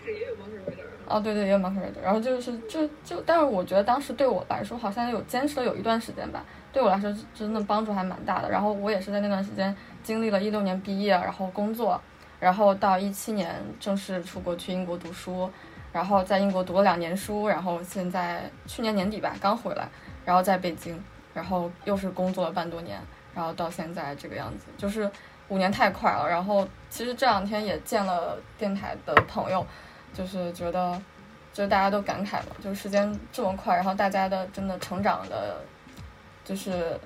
[1.07, 8.51] 哦对对也有 Monkey Reader，然后就是就就，但是我觉得当时对我来说好像有坚持了有一段时间吧，对我来说真的帮助还蛮大的。
[8.51, 11.99] 然后我也是在那段时间经历了一六年毕业，然后工作，
[12.39, 15.49] 然后到一七年正式出国去英国读书，
[15.91, 19.89] 然后在英国读了两年书，然后现在去年年底吧刚回来，
[20.23, 23.01] 然后在北京，然后又是工作了半多年，
[23.33, 25.09] 然后到现在这个样子，就是。
[25.49, 29.65] 五年太快了，然后其实这两天也见了电台的朋友，
[30.13, 30.99] 就是觉得，
[31.51, 35.57] 就是大家都感慨嘛，就是时间这么快，然后大家的真的成长的，
[36.45, 36.99] 就是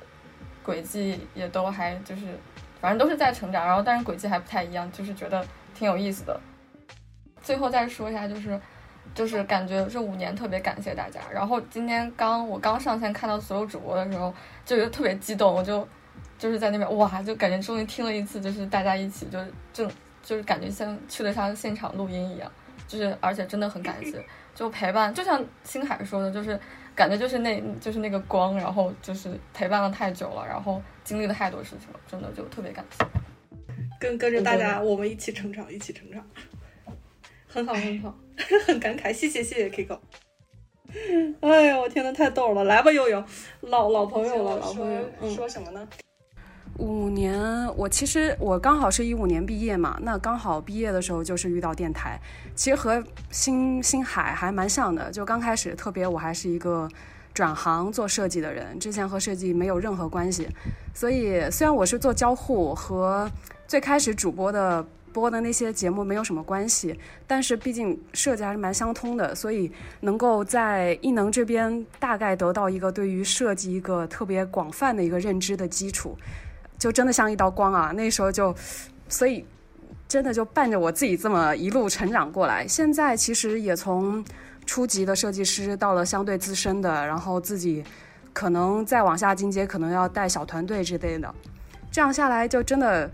[0.62, 2.38] 轨迹也都还就是，
[2.82, 6.40] 反正都是在成长，然后但是轨迹还不太一样，就是觉得挺有意思的。
[7.42, 8.60] 最后再说一下，就是
[9.16, 14.34] 就是感觉这五年特别感谢大家，然后今天刚我刚上线看到所有主播的时候，
[14.66, 15.88] 就觉得特别激动，我就。
[16.44, 19.90] 就是在那边哇，就感觉终于听了一次，就是大家一起，就是正，
[20.22, 22.52] 就是感觉像去了像现场录音一样，
[22.86, 24.22] 就是而且真的很感谢，
[24.54, 26.60] 就陪伴，就像星海说的，就是
[26.94, 33.06] 感觉就是那，就是那个光，然后就是陪伴了太久了，然后经历了太多事情了，真的就特别感谢，
[33.98, 36.22] 跟跟着大家，我们一起成长，一起成长，
[37.48, 38.14] 很好很好，
[38.68, 39.98] 很感慨，谢谢谢谢 Kiko，
[41.40, 43.24] 哎呦我天呐，太逗了，来吧悠悠，
[43.62, 45.88] 老老朋友了，老朋友，说什么呢？
[46.80, 47.40] 五年，
[47.76, 52.20] 我其实我刚好是一五年毕业嘛，那刚好毕业的时候就是遇到电台，
[52.56, 55.12] 其实和星星海还蛮像的。
[55.12, 56.90] 就刚开始，特别我还是一个
[57.32, 60.48] 转行做设计的人，之前和设计没有任何关系，
[60.96, 63.30] 所以虽然我是做交互和
[63.68, 64.84] 最开始主播的
[65.14, 76.18] 播的那些节目没有什么关系，但是毕竟设计还是蛮相通的，所以能够在艺能这边大概得到一个对于设计一个特别广泛的一个认知的基础。
[76.84, 77.94] 就真的像一道光啊！
[77.96, 78.54] 那时候就，
[79.08, 79.46] 所以
[80.06, 82.68] 真的就伴着我自己这么一路成长过来。
[82.68, 84.22] 现在其实也从
[84.66, 87.82] 初级的设计师到了相对资深的，然后自己
[88.34, 91.34] 可能再往下进阶，可能要带小团队之类的。
[91.90, 93.10] 这样下来就真的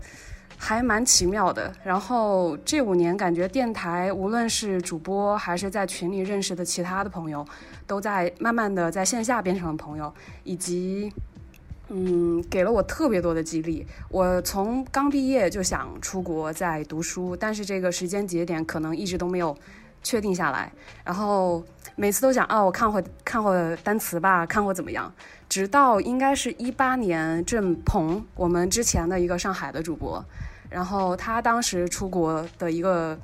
[0.58, 1.72] 还蛮奇妙的。
[1.84, 7.46] 然后这五年感觉电台无论是主播还是在群里认识的其他的朋友，
[7.86, 11.12] 都在慢慢的在线下变成了朋友，以及。
[11.92, 13.84] 嗯，给了我特别多的激励。
[14.08, 19.56] 我从刚毕业就想出国在读书，但是这个时间节点可能一直都没有
[20.00, 20.72] 确定下来。
[21.04, 21.64] 然后
[21.96, 25.12] 每次都想，哦，我看会看会单词吧，看会怎么样。
[25.48, 30.24] 直到应该是一八年，郑鹏，我们之前的一个上海的主播，
[30.68, 33.18] 然后他当时出国的一个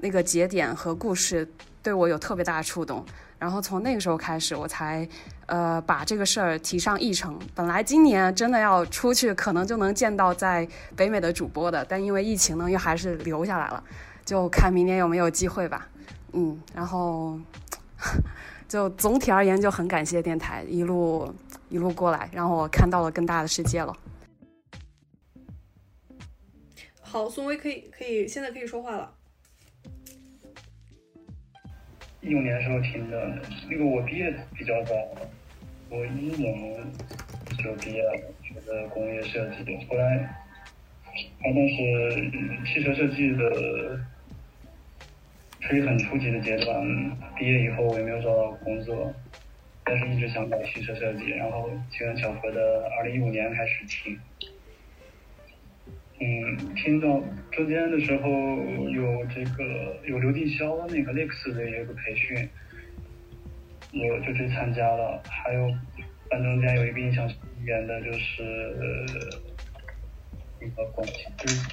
[0.00, 1.50] 那个节点和故事，
[1.82, 3.02] 对我有特别大的触动。
[3.38, 5.08] 然后从那个时候开始，我才，
[5.50, 7.36] 呃，把这个事儿提上议程。
[7.56, 13.82] 本来今年真的要出去，可能就能见到在北美的主播的，但因为疫情呢，又还是留下来了。
[14.24, 15.88] 就看明年有没有机会吧。
[16.34, 17.36] 嗯，然后，
[18.68, 21.34] 就总体而言，就很感谢电台一路
[21.68, 23.92] 一路过来，让我看到了更大的世界了。
[27.00, 29.12] 好，宋威可以可以现在可以说话了。
[32.20, 34.94] 一五年的时候听的，那个我毕业比较早，
[35.90, 36.76] 我一一年
[37.58, 39.76] 就毕业了，学的工业设计。
[39.88, 40.18] 后来，
[41.42, 42.30] 还当时
[42.64, 44.00] 汽车设计的
[45.60, 46.80] 处于很初级的阶段。
[47.36, 49.12] 毕业以后我也没有找到工作，
[49.82, 51.30] 但是一直想搞汽车设计。
[51.30, 54.16] 然后机缘巧合的，二零一五年开始听。
[56.20, 58.30] 嗯，听到中间的时候
[58.90, 62.48] 有这个有刘定霄那个 Lex 的一个培训，
[63.92, 65.22] 我就去参加了。
[65.28, 65.68] 还有，
[66.28, 69.04] 班中间有一个印象深远的，就是
[70.60, 71.68] 那个广西，就是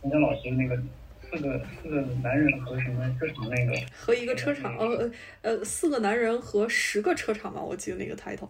[0.00, 0.76] 中间老师那个
[1.22, 5.10] 四个四个男人和什么车厂那个 和一个车厂，呃
[5.42, 8.48] 呃四个男人和十个车厂吧，我记得那个 title。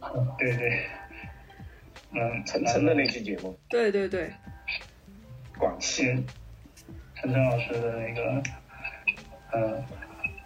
[0.38, 0.80] 对对。
[2.12, 4.32] 嗯，陈晨的那期节目，对对对，
[5.56, 6.06] 广西
[7.14, 8.42] 陈晨老师的那个，
[9.52, 9.80] 嗯，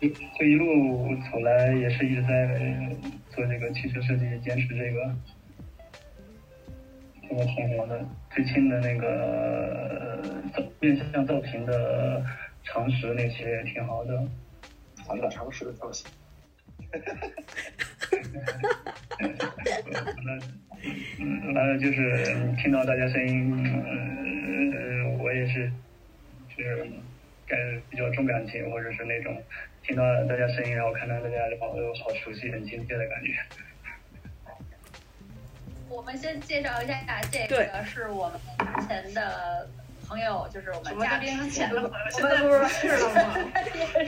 [0.00, 2.90] 这一路走来也是一直在
[3.30, 5.14] 做这个汽车设计，坚持这个，
[7.22, 8.07] 这个挺好的。
[8.30, 12.24] 最近的那个造面向造型的
[12.64, 14.26] 常识那些也挺好的，
[15.07, 16.07] 咱俩常识的造型。
[16.94, 17.28] 哈哈哈
[19.92, 20.38] 哈哈！
[21.18, 25.70] 嗯，完了就是听到大家声音，嗯，我也是，
[26.57, 26.87] 就是
[27.46, 29.42] 感觉比较重感情，或者是那种
[29.83, 33.33] 听到大家声音，然后看到大家的朋友，好熟悉、很亲切的感觉。
[35.88, 36.98] 我们先介绍一下，
[37.30, 38.40] 这个是我们
[38.80, 39.68] 之前的。
[40.07, 43.38] 朋友就是我们嘉宾前的朋友，现在不是是了吗？
[43.96, 44.04] 也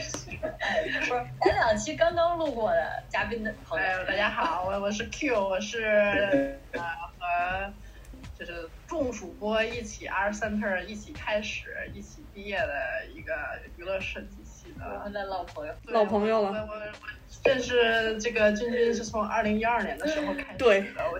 [0.91, 4.05] 是不是前两期刚刚录过的嘉宾的朋友。
[4.05, 6.79] 大家好，我我是 Q，我是呃
[7.17, 7.73] 和
[8.37, 13.33] 就是众主播一起 R Center 一起开始一起毕业的一个
[13.75, 16.49] 娱乐设计系的我们的老朋友，老朋友了。
[16.49, 16.81] 我我我
[17.43, 21.19] 认识这个君君是从二零一二年的时候开始的，我。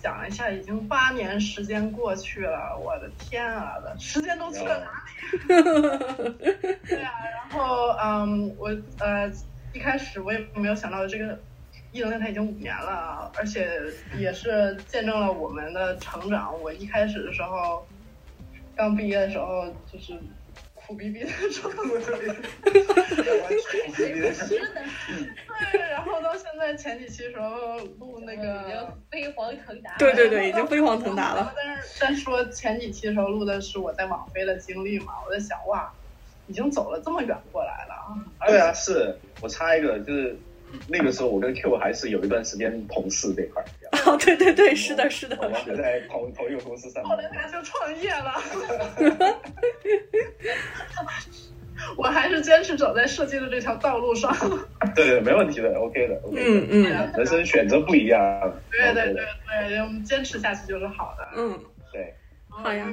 [0.00, 5.44] 想一下，已经八年时间过去了，我的天啊，时间都去了哪里？
[6.86, 8.68] 对啊，然后嗯，我
[9.00, 9.28] 呃
[9.72, 11.36] 一开始我也没有想到这个
[11.92, 13.80] 艺能电台已经五年了，而且
[14.16, 16.60] 也是见证了我们的成长。
[16.60, 17.86] 我一开始的时候，
[18.76, 20.18] 刚毕业的时候就是。
[20.74, 22.16] 苦逼逼 的状态，
[23.94, 31.52] 对，然后到现在前几期时候录那个飞黄腾达，对对对，已经飞黄腾达了。
[31.54, 35.92] 但是但说前几期的时候录的是我在网飞的经历嘛，我在想哇，
[36.46, 38.16] 已经走了这么远过来了。
[38.46, 40.38] 对啊，是我插一个就是。
[40.86, 43.64] 那个时候我跟 Q 还是有一段时间同事这块
[44.06, 47.12] 哦，对对对，是的，是的，我们在同同一个公司上班。
[47.12, 48.34] 后来他就创业了。
[51.96, 54.34] 我还是坚持走在设计的这条道路上。
[54.96, 56.42] 对对，没问题的，OK 的，OK 的。
[56.42, 58.20] 嗯嗯，人生选择不一样。
[58.70, 61.28] 对对对对，对，我们坚持下去就是好的。
[61.36, 61.58] 嗯，
[61.92, 62.14] 对，
[62.48, 62.92] 好呀。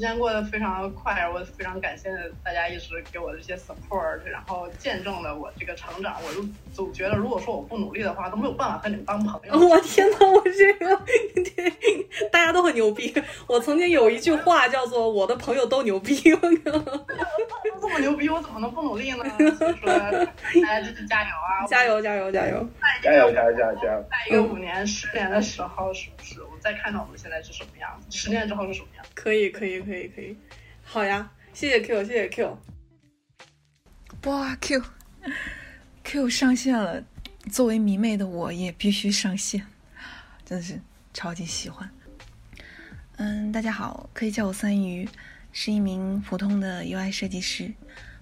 [0.00, 2.08] 时间过得非常快，我非常感谢
[2.42, 6.16] 大家一直给我的这些 support，然后见证了我这个成长。
[6.26, 6.42] 我就
[6.72, 9.52] 总觉得，如果说我不努力的话，都没有办法和你们当朋友。
[9.68, 10.98] 我天哪，我这个，
[12.32, 13.14] 大家都很牛逼。
[13.46, 17.04] 我曾经有一句话叫做“我的朋友都牛逼”，我靠，
[17.78, 19.22] 这么牛逼，我怎么能不努力呢？
[19.58, 19.86] 所以说，
[20.62, 21.66] 大家继续加油啊！
[21.68, 22.66] 加油，加油，加油！
[23.02, 24.04] 加油，加油，加油！
[24.08, 26.40] 在一个五年、十年的时候，是不是？
[26.42, 28.16] 我再看到我们现在是什么样子？
[28.16, 28.99] 十年之后是什么样？
[29.22, 29.82] 可以，可以。
[29.82, 30.34] 可以可以，
[30.82, 32.58] 好呀，谢谢 Q，谢谢 Q。
[34.24, 37.04] 哇，Q，Q 上线了，
[37.52, 39.66] 作为迷妹的我也必须上线，
[40.46, 40.80] 真的是
[41.12, 41.90] 超级喜欢。
[43.18, 45.06] 嗯，大家好，可以叫我三鱼，
[45.52, 47.74] 是一名普通的 UI 设计师，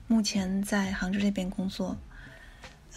[0.08, 1.96] 目前在杭州这边工作。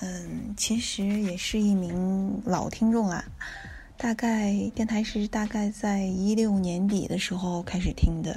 [0.01, 3.23] 嗯，其实也是一名老听众啦。
[4.01, 8.35] 大概电台是大概在一六年底的时候开始听的，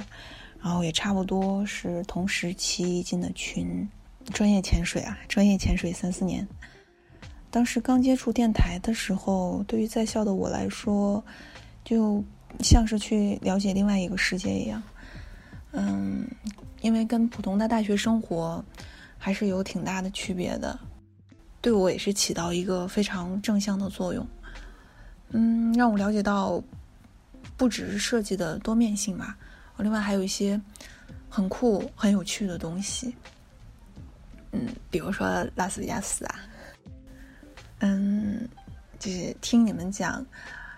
[0.61, 3.89] 然后也差不多是同时期进的群。
[4.31, 6.47] 专业潜水啊，专业潜水三四年。
[7.49, 11.23] 当时刚接触电台的时候，对于在校的我来说，
[11.83, 12.23] 就
[12.59, 14.83] 像是去了解另外一个世界一样。
[15.71, 16.27] 嗯，
[16.81, 18.63] 因为跟普通的大学生活
[19.17, 20.79] 还是有挺大的区别的，
[21.59, 24.25] 对我也是起到一个非常正向的作用。
[25.29, 26.63] 嗯，让我了解到，
[27.57, 29.37] 不只是设计的多面性吧，
[29.77, 30.59] 另外还有一些
[31.29, 33.13] 很酷、很有趣的东西。
[34.51, 36.39] 嗯，比如说拉斯维加斯啊，
[37.79, 38.47] 嗯，
[38.97, 40.25] 就是听你们讲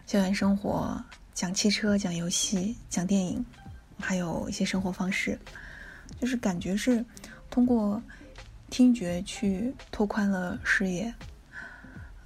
[0.07, 0.99] 校园生活、
[1.33, 3.45] 讲汽车、讲游戏、讲电影，
[3.99, 5.37] 还有一些生活方式，
[6.19, 7.05] 就是感觉是
[7.51, 8.01] 通过
[8.71, 11.13] 听觉去拓宽了视野。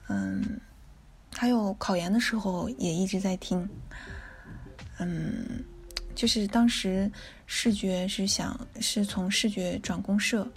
[0.07, 0.59] 嗯。
[1.33, 3.67] 还有考研的时候也一直在听，
[4.99, 5.63] 嗯，
[6.13, 7.11] 就是当时
[7.47, 10.47] 视觉是想是从视觉转公社，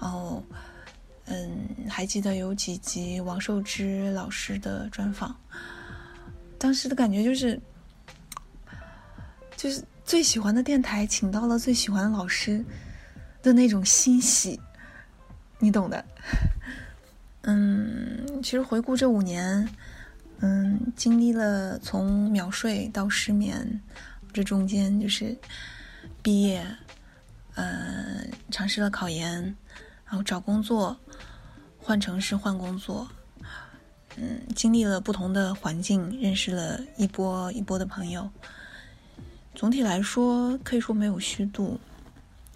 [0.00, 0.42] 然后
[1.26, 5.38] 嗯，还记得有几集王寿之老师的专访，
[6.58, 7.60] 当时的感觉就是，
[9.56, 12.64] 就是最喜欢的电台请到了最喜欢的老师
[13.42, 14.58] 的那种欣喜，
[15.58, 16.04] 你懂的。
[17.42, 19.68] 嗯，其实回顾这五年。
[20.40, 23.80] 嗯，经历了从秒睡到失眠，
[24.34, 25.34] 这中间就是
[26.22, 26.62] 毕业，
[27.54, 29.42] 呃，尝试了考研，
[30.04, 30.94] 然后找工作，
[31.78, 33.08] 换城市换工作，
[34.16, 38.30] 嗯，经历了不同的环境，认识了一波一波的朋友。
[39.54, 41.80] 总体来说，可以说没有虚度。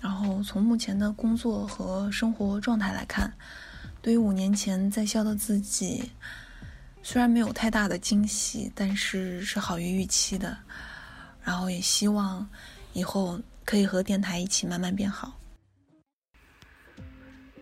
[0.03, 3.33] 然后从目前的工作和生活状态来看，
[4.03, 6.11] 对于五年前在校的自己。
[7.03, 10.57] 虽然没有太大的惊喜，但是是好于预期的。
[11.43, 12.49] 然后也希望
[12.93, 15.37] 以后可以和电台一起慢慢变好。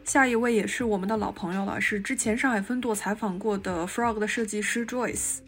[0.05, 5.39] 下一位也是我们的老朋友了，是之前上海分舵采访过的 Frog 的设计师 Joyce。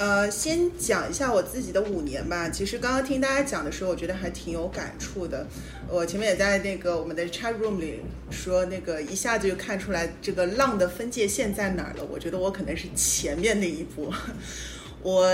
[0.00, 2.48] 呃，先讲一下我自己的五年吧。
[2.48, 5.46] 其实刚刚听大家讲的时候，我觉得还挺有感触的。
[5.90, 12.08] 我前面也在那个我们的 chat room 里说，那个一下子就看出来这个浪的分界线在哪儿了。
[12.10, 14.10] 我觉得我可能是前面那一波。
[15.04, 15.30] 我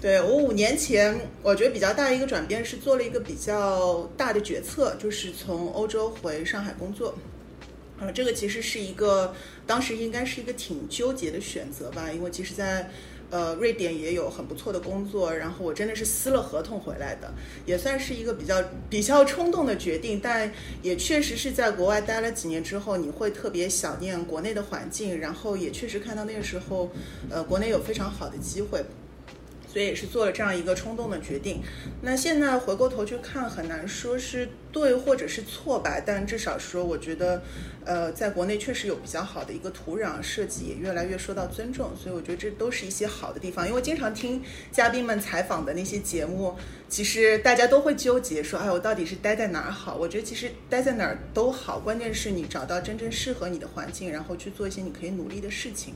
[0.00, 7.12] 对我五年前，我觉得比较大的一个转变是做了一个比较大的决策，就是从欧洲回上海工作。
[7.98, 9.34] 呃，这个其实是一个
[9.66, 12.90] 当时应该是一个挺纠结的选择吧，因为其实，在
[13.30, 17.32] 呃，瑞典也有很不错的工作，然后我真的是撕了合同回来的，
[17.64, 20.52] 也算是一个比较比较冲动的决定，但
[20.82, 26.90] 也确实是在国外待了几年之后，你会特别想念国内的环境，然后也确实看到那个时候，
[27.28, 28.84] 呃，国内有非常好的机会。
[29.76, 31.60] 所以也是做了这样一个冲动的决定。
[32.00, 36.00] 那现在回过头去看，很难说是对或者是错吧。
[36.02, 37.42] 但至少说，我觉得，
[37.84, 41.90] 呃，在国内确实有比较好的一个土壤，设计也越来越受到尊重。
[41.94, 43.68] 所以我觉得这都是一些好的地方。
[43.68, 46.56] 因为经常听嘉宾们采访的那些节目，
[46.88, 49.94] 其实大家都会纠结说，哎，我到底是待在哪儿好？
[49.96, 55.92] 我觉得其实待在哪儿都好，关键是你找到真正适合你的环境，然后去做一些你可以努力的事情。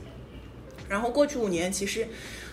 [0.87, 2.07] 然后过去五年，其实。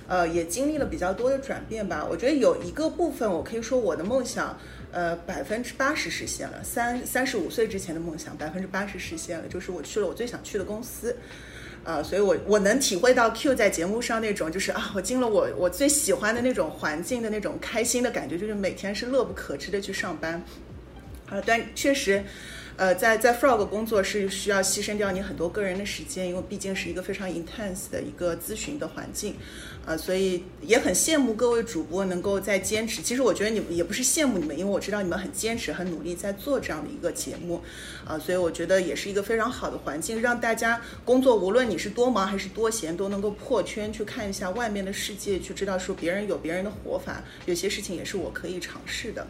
[0.08, 2.04] 呃，也经历了比较多的转变吧。
[2.10, 4.58] 我觉得有一个部分，我可以说我的梦想，
[4.90, 6.64] 呃，百分之八十实现了。
[6.64, 11.14] 三三十五岁之前的梦想，百分之八十实现了，就是我去了我最想去的公司。
[11.84, 20.42] 啊，所以我我能体会到 Q 在节目上那种，就是啊，我进了我我最喜欢的那种环境的那种开心的感觉，就是每天是乐不可支的去上班。
[21.28, 22.24] 啊，但确实。
[22.78, 29.34] 呃，在在 Frog 工作是需要牺牲掉你很多个人的时间，因为毕竟是一个非常 intense 的一个咨询的环境，
[29.84, 33.02] 啊，所以也很羡慕各位主播能够在坚持。
[33.02, 37.60] 其实我觉得你们也不是羡慕你们，因为我知道你们很坚持、很努力在做这样的一个节目，
[38.06, 49.26] 啊，所以我觉得也是一个非常好的环境，让大家工作无论你是多忙还是多闲，都能够破圈去看一下外面的世界，去知道说别人有别人的活法，有些事情也是我可以尝试的。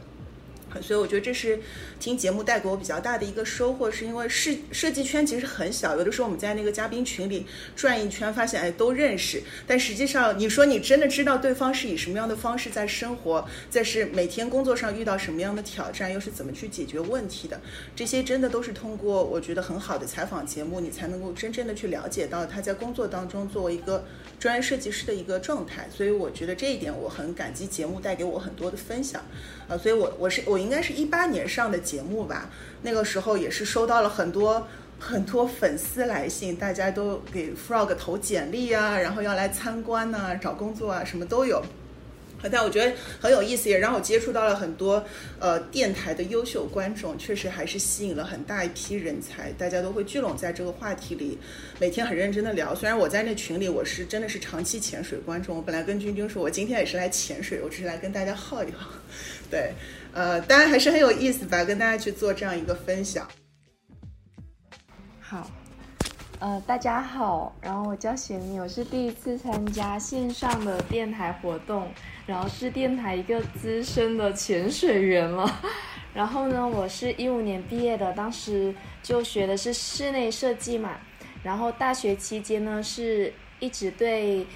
[0.83, 1.59] 所以我觉得这是
[1.99, 17.61] 听节目带给我比较大的一个收获，是因为设设计圈其实很小，有的时候我们在那个嘉宾群里转一圈，发现哎都认识，但实际上你说你真的知道对方是以什么样的方式在生活，在是每天工作上遇到什么样的挑战，又是怎么去解决问题的，
[17.97, 24.05] 这些真的都是通过我觉得很好的采访节目，你才能够真正的去了解到他在工作当中作为一个
[24.39, 25.89] 专业设计师的一个状态。
[25.95, 29.25] 所以我觉得这一点我很感激节目带给我很多的分享。
[29.69, 32.51] 啊，所以我我是我应该是一八年上的节目吧，
[32.83, 34.67] 那个时候也是收到了很多
[34.99, 41.63] 很多粉丝来信，大家都给 Frog 投简历啊，然后要来参观呐，找工作啊，什么都有。
[42.53, 45.05] 但我觉得很有意思，也让我接触到了很多
[45.39, 51.39] 呃电台的优秀观众，确实还是吸引了很大一批人才，大家都会聚拢在这个话题里，
[51.81, 52.75] 每天很认真的聊。
[52.75, 58.91] 虽然我在那群里，我是真的是长期潜水观众，我本来跟君君说，我今天也是来潜水，我只是来跟大家耗一耗。
[59.51, 59.73] 对，
[60.13, 63.29] 呃，当然还是很有意思吧，跟大家去做这样一个分享。
[65.21, 65.51] 好，
[66.41, 71.89] 呃，大家好，然后我叫贤妮，我是第一次参加线上的电台活动，
[72.27, 75.51] 然后是电台一个资深的潜水员了。
[76.15, 78.73] 然后呢，我是一五年毕业的，当时
[79.03, 80.93] 就学的是室内设计嘛，
[81.43, 84.47] 然后大学期间呢是一直对。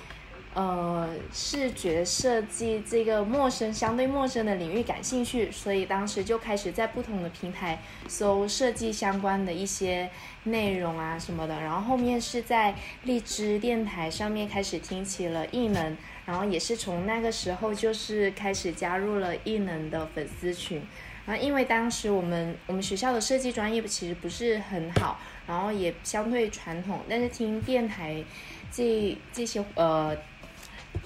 [0.54, 10.10] 呃，视觉设计这个陌生、相对陌生的领域感兴趣，所以当时就开始在不同的平台搜设计相关的一些
[10.44, 11.58] 内容啊什么的。
[11.58, 12.74] 然后后面是在
[13.04, 15.96] 荔枝电台上面开始听起了异能，
[16.26, 20.82] 然后也是从那个时候就是开始加入了异能的粉丝群。
[21.24, 28.22] 然后因为当时我们我们学校的设计专业其实不是很好，然后也相对传统，但是听电台
[28.70, 30.14] 这这些呃。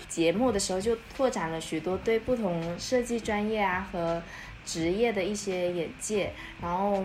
[0.08, 4.22] 节目的时候就拓展了许多对不同设计专业啊和
[4.64, 7.04] 职业的一些眼界，然后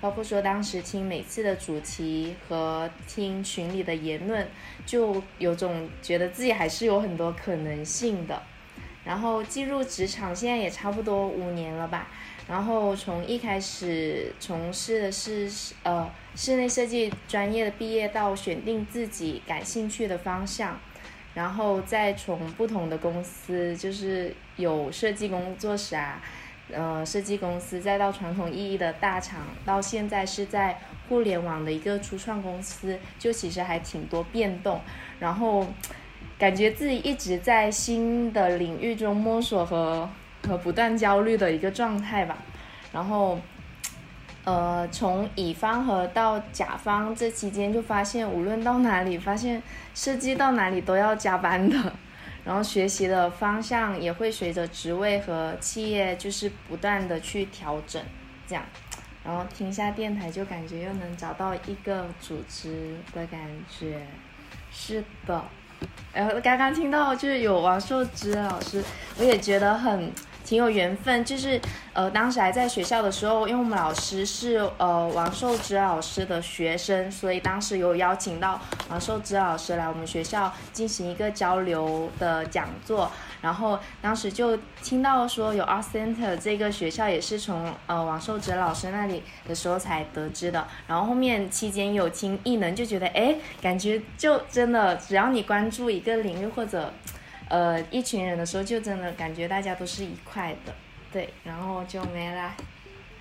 [0.00, 4.46] 包括说当时听每次的主题和听群里的言论，
[4.84, 8.42] 就有种觉得自己还是有很多可能性的。
[9.04, 12.08] 然后进入职场现在也差不多五年了吧，
[12.48, 15.48] 然后从一开始从事的是
[15.84, 20.76] 呃室内设计专业的毕业到选定自己感兴趣的方向。
[21.36, 26.18] 然后再从不同的公司，就是有设计工作室啊，
[26.72, 30.78] 呃，设计公司，再到传统意义的大厂，到现在是在
[31.08, 34.80] 互联网的一个初创公司，就其实还挺多变动。
[35.20, 35.66] 然后
[36.38, 40.08] 感觉自己一直在新的领域中摸索和
[40.48, 42.38] 和不断焦虑的一个状态吧。
[42.90, 43.38] 然后。
[44.46, 49.60] 呃，从乙方和到甲方这期间，就发现无论到哪里，发现
[49.92, 51.92] 设计到哪里都要加班的，
[52.44, 58.00] 然后学习的方向也会随着职位和企业就是不断的去调整，
[58.46, 58.62] 这样，
[59.24, 64.06] 然后听一下电台就感觉又能找到一个组织的感觉，
[64.70, 65.42] 是的，
[66.14, 68.80] 然后刚刚听到就是有王寿之老师，
[69.18, 70.12] 我也觉得很。
[70.46, 71.60] 挺有缘分，就是
[71.92, 83.10] 呃，当时还在学校的时候，因为我们老师是呃王寿之老师的学生，所以当时有邀请到王寿之老师来我们学校进行一个交流的讲座，
[83.42, 96.92] 然后当时就听到说有 Art Center 这个学校也是从呃王寿之老师那里的时候才得知的，然后后面期间有听艺能，就觉得哎，感觉就真的只要你关注一个领域或者。
[97.48, 100.74] 呃，一群人的时候就真的感觉大家都是一块的，
[101.12, 102.56] 对，然后就没了，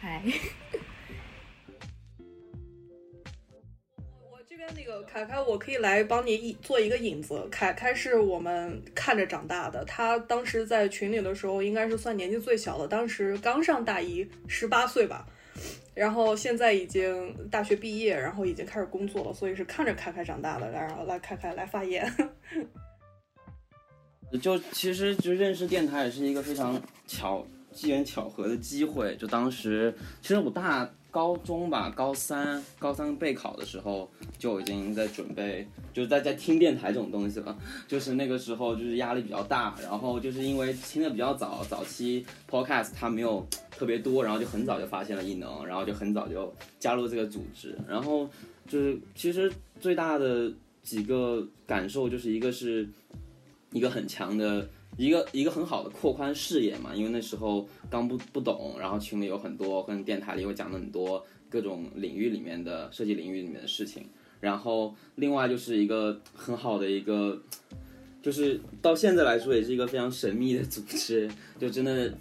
[0.01, 0.21] 嗨。
[4.31, 7.47] 我这边那个凯凯，我可以来帮你一做一个引子。
[7.51, 15.27] 凯凯是我们看着长大的，他当时在群里的时候应该是算年纪最小的，当时刚上大一，十八岁吧。
[15.93, 20.69] 然后现在已经大学毕业，然后已经开始工作了，所以是看着凯凯长大的。
[20.71, 22.11] 然后来凯凯来发言。
[24.37, 29.15] 就其实就认识电台也是一个非常巧机缘巧合的机会。
[29.17, 37.57] 就当时其实我大高中吧，高三高三备考的时候就已经在准备，就是在在听电台这种东西了。
[37.87, 47.73] 就是那个时候就是压力比较大，然后就是因为听的比较早，早期 podcast 它没有特别多，然后就很早就发现了异能，然后就很早就加入这个组织。
[47.87, 48.29] 然后
[48.67, 50.51] 就是其实最大的
[50.83, 52.85] 几个感受就是一个是
[53.75, 54.67] 一个很强的。
[54.97, 64.05] 一个一个很好的扩宽视野嘛，因为那时候刚不不懂，然后群里有很多跟电台里有讲了很多各种领域里面的设计领域里面的事情，
[64.39, 67.37] 然后另外就是一个很好的一个，
[68.21, 72.13] 就是到现在来说也是一个非常神秘的组织，就真的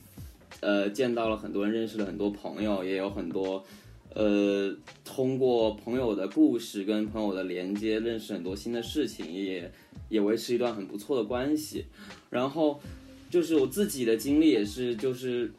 [0.59, 3.65] 呃见到了很多人，认识了很多朋友，也有很多
[4.15, 4.75] 呃
[5.05, 9.71] 通过朋友的故事跟朋友的连接认识很多新的事情，也
[10.09, 11.85] 也维持一段很不错的关系。
[12.31, 12.81] 然后，
[13.31, 15.53] 就是我自己的经历也是，就是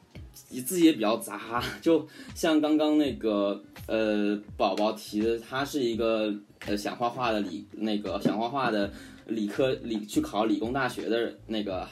[0.66, 6.34] 自己也比较杂，就像刚刚那个呃宝宝提的，他是一个
[6.66, 8.91] 呃想画画的理那个想画画的
[9.28, 11.88] 理科理去考理工大学的那个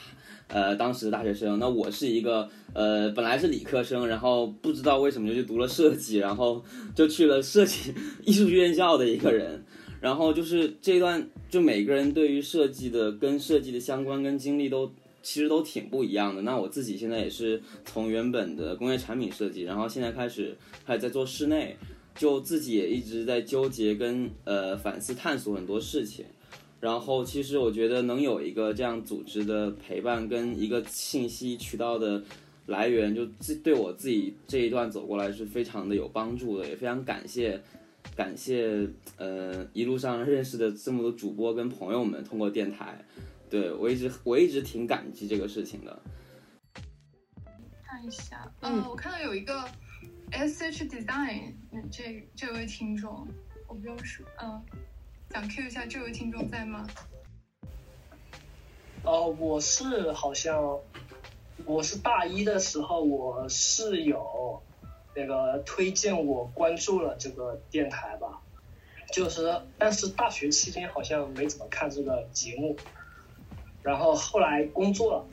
[0.47, 1.57] 呃当时的大学生。
[1.57, 7.93] 那我是一个呃本来是理科生，然后不知道为什么就去读了设计，然后就去了设计
[8.25, 9.63] 艺术院校的一个人。
[10.03, 14.91] 然后就是这一段，就每个人对于设计的跟设计的相关跟经历都
[15.21, 16.41] 其实都挺不一样的。
[16.41, 21.77] 那我自己现在也是从原本的工业产品设计，然后现在开始还在做室内，
[22.15, 26.25] 就自己也一直在纠结跟呃反思探索很多事情。
[26.81, 32.21] 然后其实我觉得能有一个这样组织的陪伴跟一个信息渠道的
[32.65, 37.61] 来源，就自对我自己这一段走过来是非常的有帮助的，也非常感谢。
[38.15, 38.87] 感谢，
[39.17, 43.03] 呃，一路上认识的这么多主播跟朋友们，通过电台，
[43.49, 45.99] 对我一直我一直挺感激这个事情的。
[47.83, 49.63] 看一下，嗯，我看到有一个
[50.31, 51.53] S H Design，
[51.91, 53.27] 这这位听众，
[53.67, 54.61] 我不用说，嗯，
[55.31, 56.87] 想 Q 一下这位听众在吗？
[59.03, 60.79] 哦，我是好像，
[61.65, 64.61] 我是大一的时候，我室友。
[65.15, 68.41] 那个推荐我关注了这个电台吧，
[69.11, 72.75] 就是但是大学期间好像没怎么看这个节目，
[73.83, 75.25] 然后后来工作了，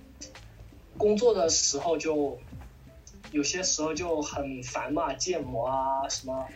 [0.98, 2.38] 工作的时候就
[3.32, 6.46] 有些时候就很烦嘛，建模啊什么，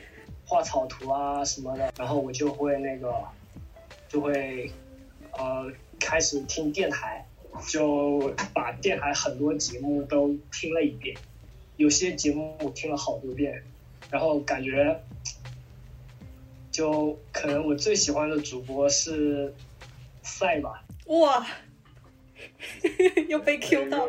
[0.47, 3.15] 画草图啊什么的，然后我就会那个
[4.09, 4.71] 就会
[5.33, 7.27] 呃开始听电台，
[7.69, 11.17] 就把电台很多节目都听了一遍。
[11.77, 13.63] 有些节目我听了好多遍，
[14.11, 15.03] 然后感觉
[16.71, 19.53] 就可能我最喜欢的主播是
[20.23, 20.85] 赛吧。
[21.07, 21.45] 哇，
[23.29, 24.07] 又被 Q 到。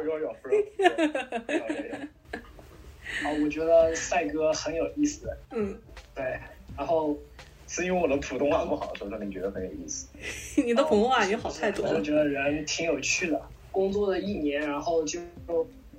[3.23, 5.29] 好，我觉得赛哥很有意思。
[5.51, 5.75] 嗯，
[6.13, 6.39] 对。
[6.77, 7.17] 然后
[7.67, 10.07] 是因为我的普通话不好，所以说你觉得很有意思。
[10.61, 11.95] 你的普通话已经好太多了。
[11.95, 13.41] 我觉得人挺有趣的。
[13.71, 15.19] 工作了一年，然后就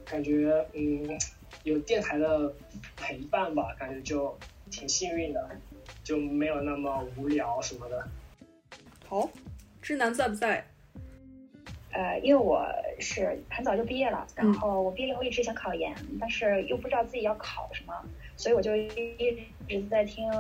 [0.04, 1.18] 感觉嗯。
[1.62, 2.52] 有电台的
[2.96, 4.36] 陪伴吧，感觉就
[4.70, 5.48] 挺幸运的，
[6.04, 8.06] 就没有那么无聊什么的。
[9.08, 9.28] 好，
[9.82, 10.64] 智南在不在？
[11.92, 12.64] 呃，因为我
[13.00, 17.94] 是很早就毕业了，然后我毕业以后一直想考研，但是又不知道自己要考什么，
[18.36, 20.30] 所以我就一直在听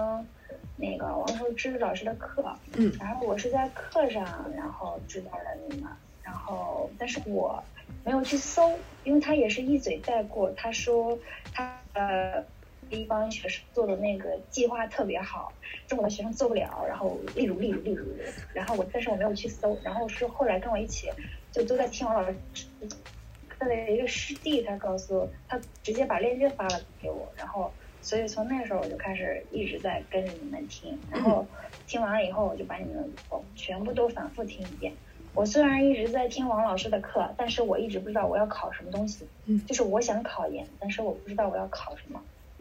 [0.76, 2.54] 那个王寿之老师的课。
[2.76, 5.90] 嗯，然后我是在课上，然后知道了你们，
[6.22, 7.62] 然后但是我。
[8.06, 10.48] 没有去搜，因为他也是一嘴带过。
[10.52, 11.18] 他说
[11.52, 12.44] 他呃
[12.88, 15.52] 一帮学生做的那个计划特别好，
[15.88, 16.86] 中国的学生做不了。
[16.86, 18.06] 然后例如例如例如，
[18.54, 19.76] 然后我但是我没有去搜。
[19.82, 21.10] 然后是后来跟我一起
[21.50, 22.68] 就都在听王老师
[23.58, 27.28] 他的一个师弟，他告诉他直接把链接发了给我。
[27.36, 30.96] 然后所以从那时候我就开始一直在跟着你们听。
[31.10, 31.44] 然后
[31.88, 33.10] 听完了以后，我就把你们
[33.56, 34.92] 全部都反复听一遍。
[35.36, 39.26] 我虽然一直在听王老师的课，但是我一直不知道我要考什么东西。
[39.44, 42.18] 嗯，就是我想考研，但是我不知道我要考什么，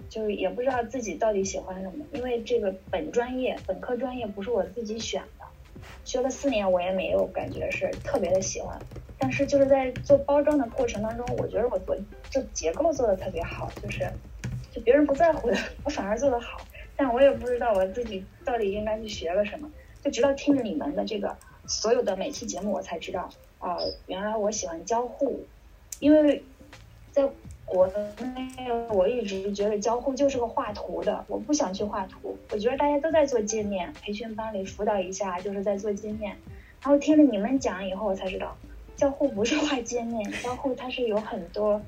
[0.09, 2.05] 就是也不知道自己到底喜欢什么。
[2.11, 5.45] 因为这个本专业、本科专业不是我自己选的，
[6.03, 8.78] 学了四年我也没有感觉是特别的喜欢。
[9.17, 11.95] 但是就是在做包装的过程当中，我觉得我做
[12.30, 14.05] 就结构做的特别好，就是
[14.69, 16.59] 就别人不在乎的，我反而做得好。
[16.97, 19.71] 但我也不知道我自己到底应该去学个什么，
[20.03, 21.34] 就直到听着你们的这个。
[21.68, 25.45] 所有的每期节目，我才知道啊，原来我喜欢交互，
[25.99, 26.43] 因为
[27.11, 27.30] 在
[27.66, 36.38] 国内我一直觉得交互就是个画图的，我不想去画图，我觉得大家都在做界面，培训班里辅导一下就是在做界面，
[36.82, 38.55] 然后听了你们讲以后，我才知道
[38.95, 41.82] 交互不是画界面，交互它是有很多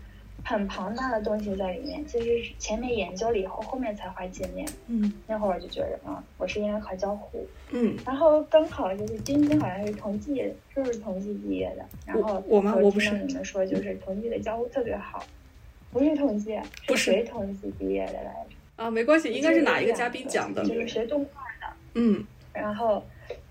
[0.47, 2.05] 很庞大的东西在里面。
[2.07, 4.65] 其实前面研究了以后，后面才画界面。
[4.87, 7.45] 嗯，那会儿我就觉得啊，我是应该考交互。
[7.71, 10.35] 嗯，然后刚好就是君君好像是统计，
[10.73, 11.85] 是不是同济毕业的？
[12.05, 12.73] 然后我吗？
[12.81, 13.11] 我不是。
[13.17, 15.21] 你们说就是同济的交互特别好，
[15.91, 18.83] 不是同济，不是谁同济毕业的来着？
[18.83, 20.63] 啊，没关系，应该是哪一个嘉宾讲的？
[20.63, 21.73] 就是学动画的。
[21.95, 23.03] 嗯，然后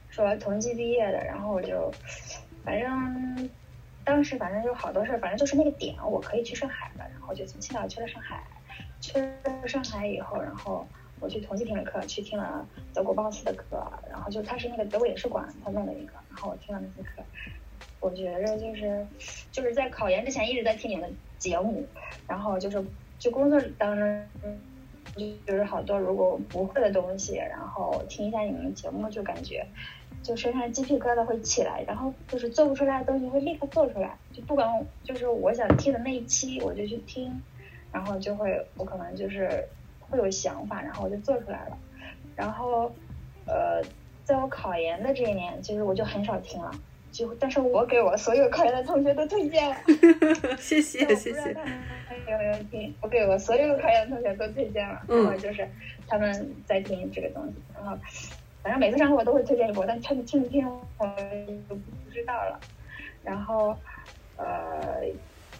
[0.08, 1.92] 说同济毕业的，然后我就
[2.64, 3.50] 反正。
[4.06, 8.42] 当时反正有好多事儿，反正就是那个点，我可以去上海了，然后就从青岛去了上海。
[8.98, 10.86] 去了上海以后，然后
[11.20, 17.22] 我去同济听了课，去听了德国 boss 的课，然后就他是那个德国影视馆他弄的一个，然后我听了那些课。
[18.00, 19.06] 我觉着就是
[19.50, 21.84] 就是在考研之前一直在听你们的节目，
[22.28, 22.82] 然后就是
[23.18, 24.26] 就工作当中
[25.46, 29.66] 就是好多如果不会的东西，然后听一下你们的节目就感觉。
[30.26, 34.68] 就身上鸡皮疙瘩会起来，然后就是做不出来的东西会立刻做出来，就不管
[35.04, 37.40] 就是我想听的那一期我就去听，
[37.92, 39.64] 然后就会我可能就是
[40.00, 41.78] 会有想法，然后我就做出来了。
[42.34, 42.90] 然后
[43.46, 43.80] 呃，
[44.24, 46.72] 在我考研的这一年，其实我就很少听了，
[47.12, 49.76] 就但是我给我所有考研的同学都推荐了，
[50.58, 51.56] 谢谢谢谢。
[52.28, 52.92] 有没有听？
[53.00, 55.68] 我给我所有考研的同学都推荐了，然后就是
[56.08, 57.96] 他们在听这个东西，然后。
[58.66, 61.06] 反正每次上课我都会推荐一波，但听听不听我
[61.68, 62.58] 就不知道了。
[63.22, 63.76] 然后，
[64.36, 65.04] 呃，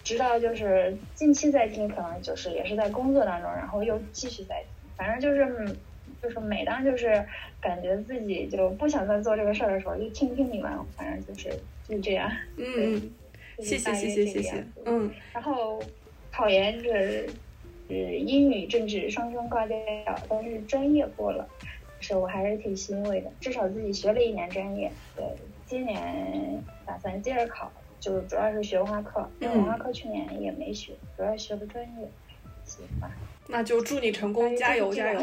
[0.03, 4.67] 直到就是近期在听，可能就是也是在工作当中，然后又继续在听。
[4.97, 5.77] 反正就是
[6.21, 7.25] 就是每当就是
[7.61, 10.69] 感觉自己就不想再做这个事儿的时候，就听听你们。
[10.97, 11.57] 反正就是
[11.89, 12.29] 就这样。
[12.57, 13.09] 嗯，
[13.61, 14.65] 谢谢谢谢谢谢。
[14.85, 15.09] 嗯。
[15.33, 15.81] 然后
[16.33, 17.29] 考研是
[17.87, 19.79] 是英语政治双双挂掉，
[20.29, 21.49] 但是专业过了。
[22.01, 24.91] 是我还是挺欣慰的，至少自己学了一年专业。
[25.15, 25.25] 对，
[25.67, 32.09] 今年打算接着考，就主要是学文化课，因为文化课去年也没学，主要学的专业。
[32.65, 33.09] 行吧，
[33.47, 35.21] 那就祝你成功，加油加油！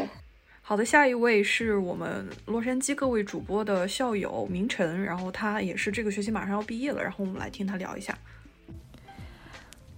[0.62, 8.16] 好的，下一位是我们洛杉矶各位主播的校友明晨，然后他也是这个学期马上要毕业了，然后我们来听他聊一下。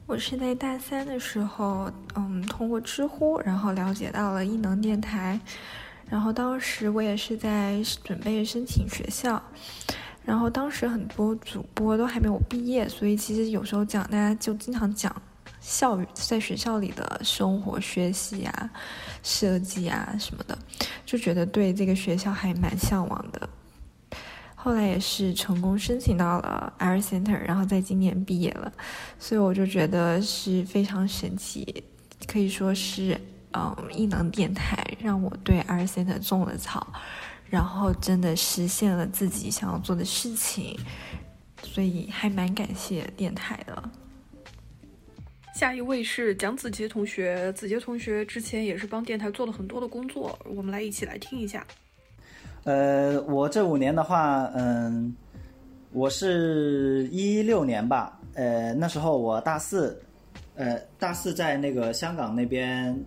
[0.07, 5.39] 我是在大三的时候，嗯，通过知乎，然后了解到了异能电台。
[6.09, 9.43] 然后当时我也是在准备申请学校，
[10.25, 15.15] 然后当时很多主播都还没有毕业，所以其实有时候讲大家就经常讲
[15.61, 18.71] 校在学校里的生活、学习啊、
[19.25, 20.57] 设计啊什么的，
[21.05, 23.49] 就觉得对这个学校还蛮向往的。
[24.55, 28.73] 后来也是成功申请到了 Air Center，然后在今年毕业了，
[29.19, 31.83] 所以我就觉得是非常神奇，
[32.29, 33.21] 可以说是。
[33.53, 36.87] 嗯，异能电台让我对 R Center 种了草，
[37.49, 40.79] 然后真的实现了自己想要做的事情，
[41.63, 43.91] 所以还蛮感谢电台的。
[45.55, 51.67] 下一位是蒋子杰同学，子杰同学之前也是帮电台做了很多的工作，我们来一起来听一下。
[52.65, 55.17] 呃，我这五年的话，嗯，
[55.93, 59.99] 我是一六年吧，呃，那时候我大四，
[60.57, 62.99] 呃，大四在那个香港那边。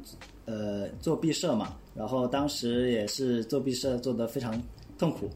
[0.52, 4.60] 呃，做毕设嘛，然后当时也是做毕设做的非常
[4.98, 5.30] 痛苦，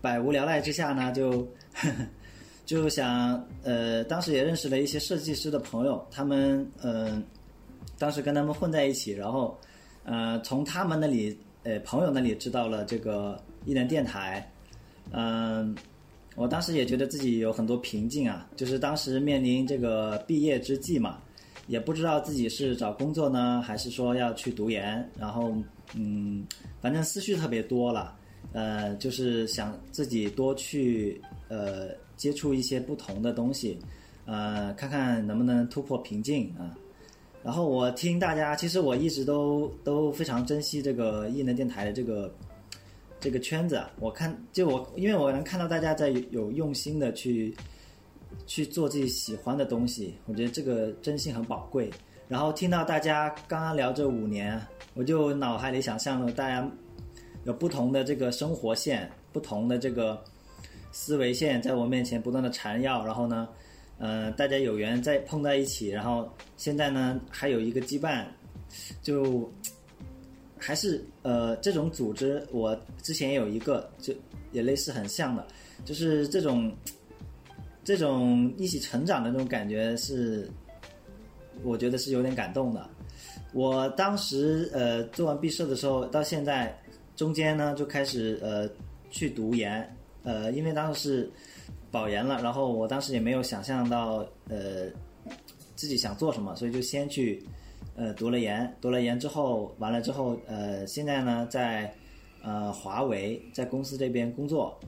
[0.00, 1.40] 百无聊赖之下呢，就
[1.74, 2.06] 呵呵
[2.64, 7.20] 就想呃，当时也认识了一些设计师的朋友，他们嗯，
[7.98, 9.58] 当时跟他们混在一起，然后
[10.04, 14.48] 呃，从他们那里呃朋友那里知道了这个艺能电台，
[15.10, 15.74] 嗯，
[16.36, 21.18] 我当时也觉得自己有很多瓶颈啊，就是当时面临这个毕业之际嘛。
[21.68, 25.54] 也不知道自己是找工作呢，还是说要去读研，然后
[25.94, 26.44] 嗯，
[26.80, 28.16] 反正思绪特别多了，
[28.52, 33.78] 呃，就是想自己多去呃接触一些不同的东西，
[34.24, 36.74] 呃，看看能不能突破瓶颈啊。
[37.44, 42.34] 然后我听大家，其实我一直都都非常珍惜这个异能电台的这个
[43.20, 43.82] 这个圈子。
[44.00, 47.54] 我看，就我因为我能看到大家在有用心的去。
[48.46, 51.90] 去做自己喜欢的东西，我觉得这个真心很宝贵。
[52.28, 54.60] 然后听到大家刚刚聊这五年，
[54.92, 56.70] 我就脑海里想象了大家
[57.44, 60.22] 有不同的这个生活线，不同的这个
[60.92, 63.02] 思维线，在我面前不断的缠绕。
[63.06, 63.48] 然后呢，
[63.98, 68.26] 呃，大家有缘再碰在一起，然后现在呢还有一个羁绊，
[69.02, 69.50] 就
[70.58, 74.12] 还是呃这种组织，我之前有一个，就
[74.52, 75.46] 也类似很像的，
[75.84, 76.70] 就是这种。
[77.88, 80.46] 这种一起成长的那种感觉是，
[81.64, 82.86] 我觉得是有点感动的。
[83.54, 86.78] 我当时呃做完毕设的时候，到现在
[87.16, 88.68] 中间呢就开始呃
[89.08, 89.90] 去读研，
[90.22, 91.30] 呃因为当时是
[91.90, 94.18] 保研了，然后我当时也没有想象到
[94.50, 94.88] 呃
[95.74, 97.42] 自己想做什么，所以就先去
[97.96, 101.90] 呃读了研，读了研之后完了之后，呃，现在呢在
[102.42, 104.78] 呃华为在公司这边工作，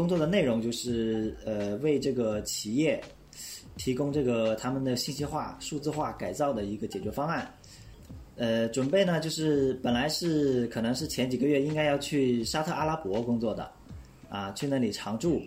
[0.00, 2.98] 工作的内容就是呃为这个企业
[3.76, 7.54] 提供这个他们的信息化、数字化改造的一个解决方案。
[8.36, 13.70] 呃，准备呢就是本来是可能是前几个月应该要去沙特阿拉伯工作的，
[14.30, 15.42] 啊，去那里常住。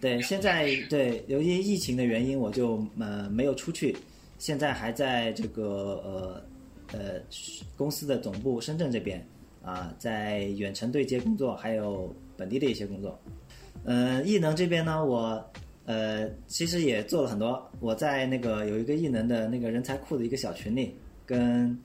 [0.00, 3.94] 对，现在对由于疫情的原因，我就呃没有出去，
[4.38, 7.20] 现在还在这个呃呃
[7.76, 9.22] 公司的总部深圳这边
[9.62, 13.20] 啊，在远程对接工作，还有本地的一些工作。
[13.84, 15.44] 嗯，艺能这边呢，我
[15.86, 20.94] 呃其实也做了很多，我在那个有一个艺能的那个人才库的一个小群里，
[21.26, 21.76] 跟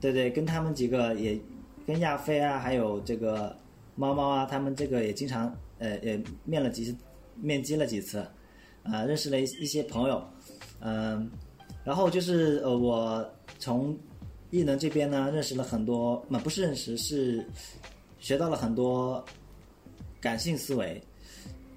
[0.00, 1.38] 对对，跟他们几个也
[1.86, 3.56] 跟亚飞啊，还有这个
[3.94, 6.94] 猫猫啊，他们这个也经常呃也面了几次。
[7.42, 8.18] 面基了几次，
[8.82, 10.22] 啊，认识了一一些朋友，
[10.80, 11.30] 嗯，
[11.82, 13.26] 然后就是呃，我
[13.58, 13.96] 从
[14.50, 17.42] 艺能这边呢认识了很多，那不是认识，是
[18.18, 19.24] 学到了很多
[20.20, 21.02] 感性思维。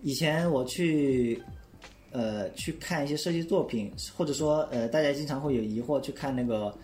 [0.04, 1.42] 以前我去
[2.12, 6.78] 呃去看一些设计作品，或者说呃大家经常会有疑惑去看那个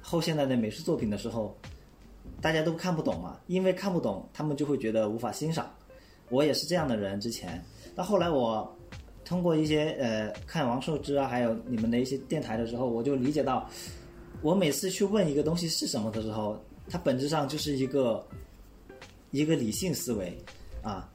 [0.00, 1.54] 后现代的美术作品的时候，
[2.40, 5.70] 大家都看不懂嘛，因为看不懂，他们就会觉得无法欣赏。
[6.30, 7.62] 我也是这样的人，之前。
[7.94, 8.74] 到后来，我
[9.26, 13.68] 通过一些呃看王寿之啊，还有你们的一些电台的时候，我就理解到，
[14.40, 16.58] 我每次去问一个东西是什么的时候，
[16.88, 18.26] 它本质上就是一个
[19.32, 20.34] 一个理性思维
[20.82, 21.06] 啊。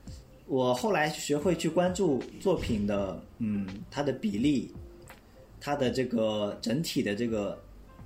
[0.49, 4.69] 我后来学会去关注作品的，嗯，它的比例，
[5.61, 7.57] 它的这个整体的这个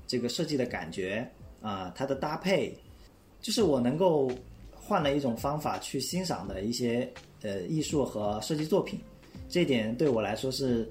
[0.05, 1.27] 这个设计的感觉
[1.61, 2.77] 啊，它的搭配，
[3.41, 4.29] 就是我能够
[4.75, 7.11] 换了一种方法去欣赏的一些。
[7.45, 8.97] 呃，艺术和设计作品，
[9.49, 10.89] 这点对我来说是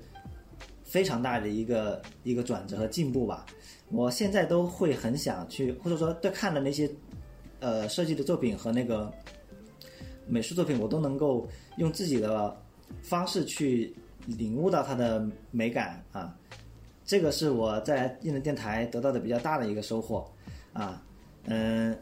[0.85, 3.47] 非常大的一个一个转折和进步吧。
[3.89, 6.87] 我现在都会很想去，或者说对看的那些
[7.61, 9.11] 呃设计的作品和那个
[10.27, 12.57] 美术作品，我都能够用自己的
[13.03, 13.95] 方式去
[14.27, 16.37] 领悟到它的美感啊。
[17.05, 20.29] 这个是我在艺能电台得到的比较大的一个收获
[20.73, 21.03] 啊。
[21.45, 21.97] 嗯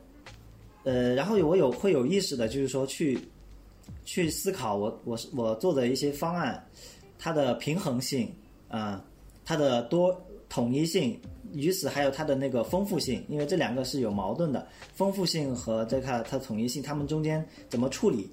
[0.85, 3.19] 呃，然后我有会有意识的，就是说去。
[4.05, 6.65] 去思考我我是我做的一些方案，
[7.19, 8.33] 它的平衡性
[8.69, 9.05] 啊，
[9.45, 10.17] 它的多
[10.49, 11.21] 统一性，
[11.53, 18.31] 与此还有它的那个丰富性，因为这两个是有矛盾的，丰富性和这个它统一性，它们中间怎么处理，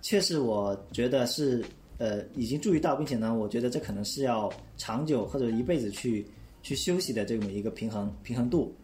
[0.00, 1.64] 确实我觉得是
[1.98, 6.26] 呃已经注意到，并且呢，我觉得这可能是要长久或者一辈子去
[6.62, 8.74] 去休息的这么一个平衡平衡度，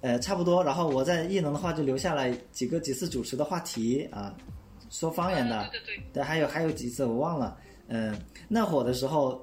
[0.00, 4.36] 呃差不多，然后我在艺能的话就留下了几个几次主持的话题啊。
[4.92, 5.70] 说方言的，
[6.12, 7.56] 对，还有还有几次我忘了，
[7.86, 8.12] 嗯，
[8.48, 9.40] 那会的时候，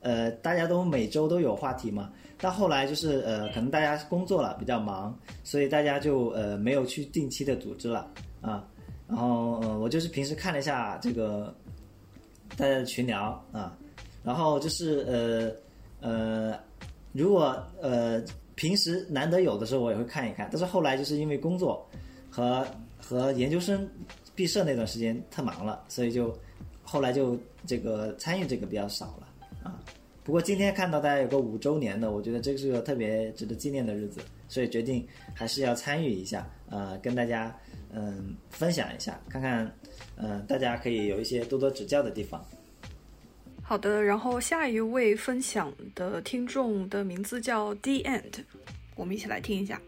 [0.00, 8.10] 呃，大家都每周都有话题嘛，到后来就是呃，可能大家工作了比较忙，所以大家就呃没有去定期的组织了
[8.40, 8.66] 啊，
[9.08, 11.54] 然后呃，我就是平时看了一下这个
[12.56, 13.76] 大家的群聊啊，
[14.22, 15.56] 然后就是
[16.00, 16.58] 呃呃，
[17.12, 18.22] 如果呃
[18.54, 21.88] 平时难得有的时候我也会看一看，但是后来就是因为工作
[22.30, 22.66] 和
[23.00, 23.88] 和研究生。
[24.36, 26.36] 毕设那段时间太忙了，所以就
[26.82, 29.28] 后来就这个参与这个比较少了
[29.62, 29.78] 啊。
[30.24, 37.54] 不过今天看到大家有个五周年的，我觉得这是个特别值得纪念的日子，所以决定还是要参与一下，呃，跟大家
[37.92, 39.70] 嗯分享一下，看看
[40.16, 42.42] 嗯大家可以有一些多多指教的地方。
[43.62, 48.32] 好的，然后下一位分享的听众的名字叫 D End，
[48.96, 49.80] 我们一起来听一下。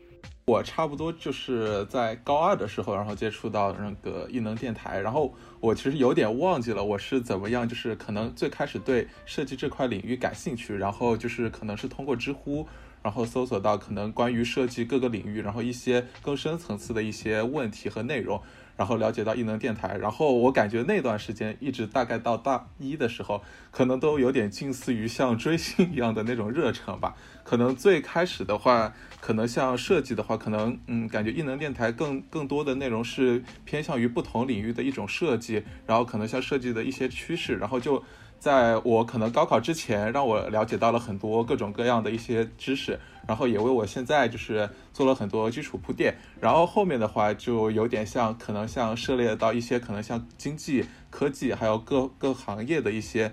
[0.49, 12.65] 我差不多就是在高二的时候，然后接触到那个异能电台，然后我其实有点忘记了我是怎么样，就是可能最开始对设计这块领域感兴趣，然后就是可能是通过知乎，
[13.03, 18.41] 然后搜索到可能关于设计各个领域，然后一些更深层次的一些问题和内容。
[18.77, 27.17] 然后了解到艺能电台，然后我感觉那段时间一直大概到大一的时候，可能都有点近似于像追星一样的那种热忱吧。
[27.43, 38.03] 可能最开始的话，可能像设计的话，可能嗯，感觉艺能电台更更多的内容是偏向于不同领域的一种设计，然后可能像设计的一些趋势，然后就。
[38.39, 46.17] 在我可能高考之前，让我了解到了很多各种各样的一些知识，然后也为我现在就是做了很多基础铺垫。
[46.41, 53.33] 然后后面的话就有点像，可能像涉猎到一些可能像经济、科技，还有各各行业的一些，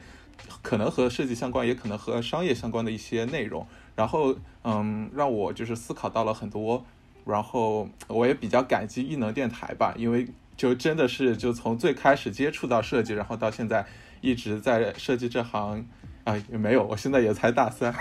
[0.64, 3.68] 可能和设计相关，也可能和商业相关的一些内容。
[3.96, 6.84] 然后嗯，让我就是思考到了很多。
[7.26, 10.28] 然后我也比较感激艺能电台吧，因为
[10.58, 13.86] 就真的是就从最开始接触到设计，然后到现在。
[14.24, 15.86] 一直在设计这行，
[16.24, 17.94] 啊，也没有，我现在也才大三，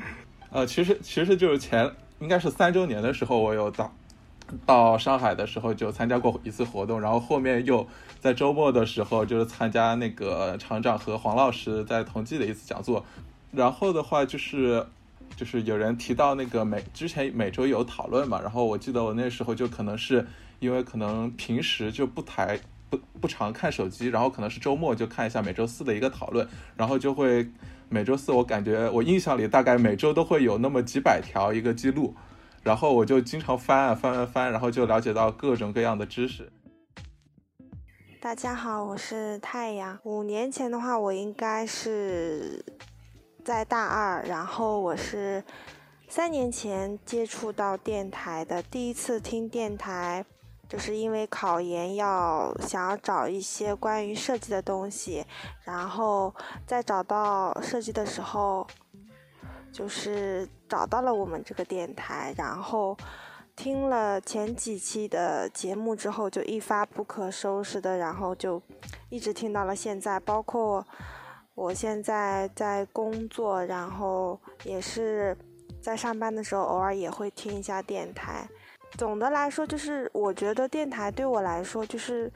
[0.52, 3.90] 呃，其实其实就是前应该是三周年的时候，我有到
[4.66, 7.86] 到上海的时候就参加过一次活动，然后后面又
[8.20, 13.02] 在周末的时候就是参加那个厂长和黄老师在同济的一次讲座，
[13.50, 14.86] 然后的话就是
[15.34, 20.26] 就是有人提到那个每之前每周有讨论嘛，然后我记得我那时候就可能是
[20.58, 22.60] 因为可能平时就不太
[22.90, 27.48] 不不常看手机，然后可能是周末就看一下每周四的一个讨论，然后就会
[27.88, 32.14] 每周四我感觉我印象里大概每周都会有那么几百条一个记录。
[32.62, 36.52] 然后我就经常翻啊翻啊翻，然后就了解到各种各样的知识。
[38.20, 39.98] 大家好，我是太阳。
[40.02, 42.62] 五年前的话，我应该是
[43.42, 45.42] 在大二，然后我是
[46.06, 48.62] 三年前接触到电台的。
[48.64, 50.22] 第一次听电台，
[50.70, 55.26] 就是因为考研要想要找一些关于设计的东西，
[55.64, 56.34] 然后
[56.66, 58.66] 在找到设计的时候。
[59.72, 62.98] 就是找到了我们这个电台，然后
[63.54, 68.60] 听了前几期的节目之后，就一发不可收拾的，然后就
[69.10, 70.18] 一直听到了现在。
[70.18, 70.84] 包括
[71.54, 75.38] 我现在在工作，然后也是
[75.80, 78.48] 在上班的时候，偶尔也会听一下电台。
[79.00, 82.30] 总的来说，就是我觉得电台对我来说就是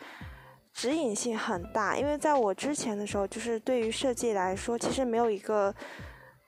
[0.73, 5.75] 指引性很大，因为在我之前的时候，就是对于设计来说，其实没有一个。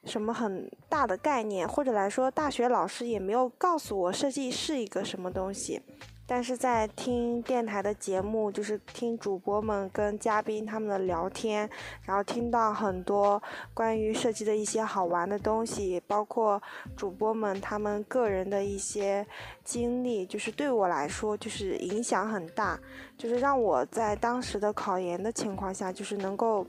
[0.06, 5.82] 什么很大的概念，或者来说，大学老师也没有告诉我设计是一个什么东西。
[6.28, 11.70] 但是在听电台的节目，就是听主播们跟嘉宾他们的聊天，
[12.02, 13.40] 然后听到很多
[13.72, 16.60] 关于设计的一些好玩的东西，包括
[16.96, 19.24] 主播们他们个人的一些
[19.62, 22.76] 经历，就是对我来说就是影响很大，
[23.16, 26.66] 就是让我在当时的考研的情况下，就是能够。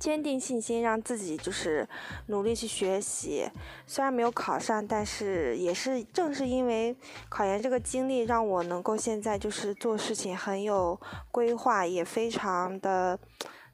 [0.00, 1.86] 坚定信心，让自己就是
[2.28, 3.46] 努力去学习。
[3.86, 6.96] 虽然没有考上，但是也是正是因为
[7.28, 10.98] 考研这个经历，让我能够现在就是做事情很有
[11.30, 13.18] 规划，也非常的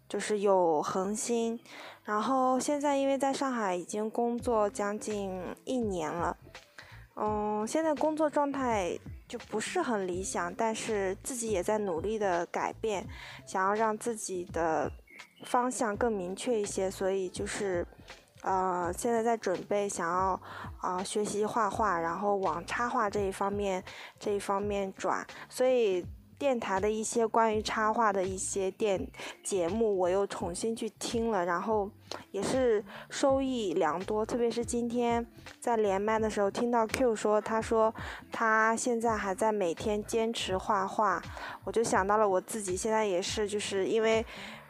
[0.09, 1.61] 就是有恒心。
[2.03, 5.31] 然后现在因为在上海已经工作将近
[5.65, 6.37] 一年了，
[7.15, 8.99] 嗯，现在工作状态
[9.29, 13.07] 就不是很理想，但是自己也在努力的改变，
[13.47, 14.91] 想要让自己的。
[15.45, 17.87] 方向更明确一些，所以就是，
[18.43, 20.41] 呃，现在在准备想要
[20.81, 23.85] 啊学习画画，然后往插画这一方面
[24.19, 25.25] 这一方面转。
[25.49, 26.05] 所以
[26.39, 29.07] 电台的一些关于插画的一些电
[29.43, 31.91] 节目，我又重新去听了，然后
[32.31, 34.25] 也是收益良多。
[34.25, 35.25] 特别是今天
[35.61, 37.95] 在连麦的时候，听到 Q 说，他说
[38.33, 41.23] 他现在还在每天坚持画画，
[41.65, 44.25] 我就想到了我自己现在也是，就是因为。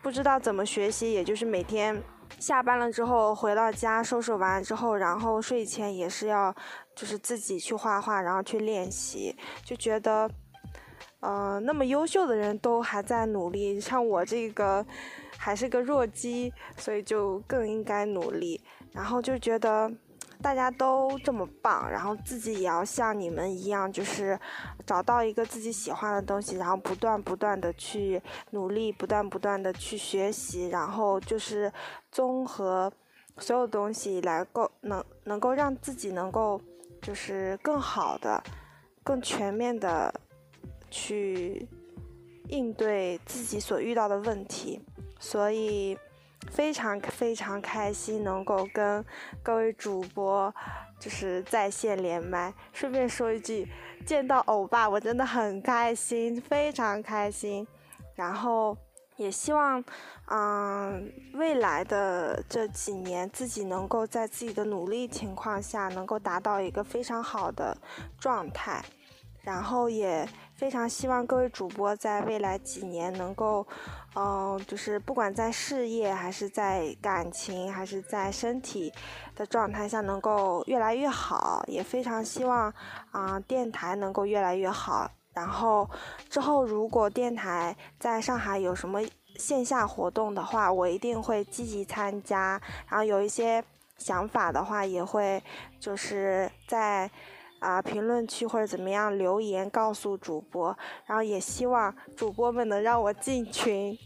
[0.07, 2.01] 不知道怎么学习，也就是每天
[2.39, 6.55] 下班了之后回到家收拾完之后，然后睡前也是要
[6.95, 9.35] 就是自己去画画，然后去练习，
[9.65, 10.31] 就觉得，
[11.19, 14.87] 呃，那么优秀的人都还在努力，像我这个
[15.37, 18.61] 还是个弱鸡，所以就更应该努力，
[18.93, 19.91] 然后就觉得。
[20.43, 24.39] 大家都这么棒，然后自己也要像你们一样，就是
[24.87, 31.73] 找到一个自己喜欢的东西，然后不断不断的去努力，不断不断的去学习，然后就是
[32.13, 32.93] 综合
[33.39, 36.61] 所有东西来够能能够让自己能够
[37.03, 38.43] 就是更好的、
[39.03, 40.15] 更全面的
[40.91, 41.67] 去
[42.49, 44.81] 应对自己所遇到的问题，
[45.19, 45.99] 所以。
[46.51, 49.05] 非常非常开心能够跟
[49.43, 50.55] 各位主播
[50.99, 52.53] 就是在线连麦。
[52.73, 53.69] 顺便说一句，
[54.05, 57.67] 见到欧巴我真的很开心，非常开心。
[58.15, 58.77] 然后
[59.17, 59.85] 也希望，
[60.31, 67.77] 嗯，未来的这几年自己能够在自己的努力情况下，能够达到一个非常好的
[68.19, 68.83] 状态。
[69.47, 73.65] 然后也非常希望各位主播在未来几年能够，
[74.17, 78.93] 嗯，就是不管在事业还是在感情还是在身体
[79.37, 82.75] 的状态下能够越来越好，也非常希望
[83.13, 85.09] 啊电台能够越来越好。
[85.33, 85.89] 然后
[86.29, 89.01] 之后如果电台在上海有什么
[89.39, 92.61] 线下活动的话，我一定会积极参加。
[92.89, 93.63] 然后有一些
[93.97, 95.41] 想法的话，也会
[95.79, 97.09] 就是在。
[97.59, 100.77] 啊，评论区或者怎么样留言告诉主播，
[101.07, 103.97] 然后也希望主播们能让我进群，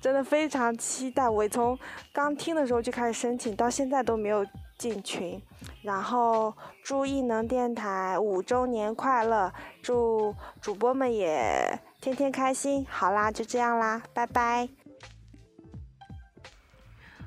[0.00, 1.28] 真的非常期待。
[1.28, 1.78] 我从
[2.12, 4.44] 刚听的时候就开始申请，到现在都没有
[4.78, 5.40] 进群。
[5.82, 6.52] 然后
[6.82, 9.52] 祝异能电台五周年快乐，
[9.82, 12.86] 祝主播们也天天开心。
[12.88, 14.83] 好啦，就这样啦，拜拜。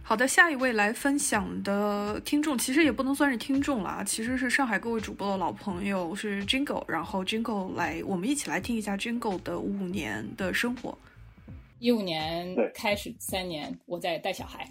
[0.08, 6.82] 好的，下一位来分享的听众，其实也不能算是听众了啊，其实是上海各位主播的老朋友，是 Jingle。
[6.88, 10.97] 然后 Jingle 来，我们一起来听一下 Jingle 的五年的生活。
[11.80, 14.66] 一五年开始三年，我在带小孩，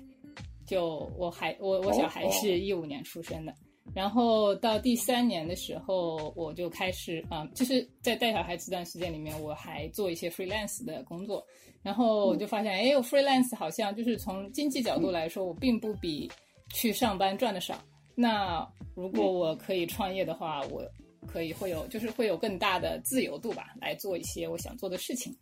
[0.64, 3.54] 就我还我我小孩是一五年出生的。
[3.94, 11.46] 然后到第三年的时候，我就开始啊，就是在带小孩这段时间里面，我还做一些 freelance 的工作。
[11.86, 16.28] 然后我就发现，哎，我 freelance 好像就是从经济角度来说，我并不比
[16.74, 17.80] 去上班赚的少。
[18.16, 20.82] 那如果我可以创业的话，我
[21.28, 25.32] 可以会有，就是会有更大的自由度吧，来做一些我想做的事情。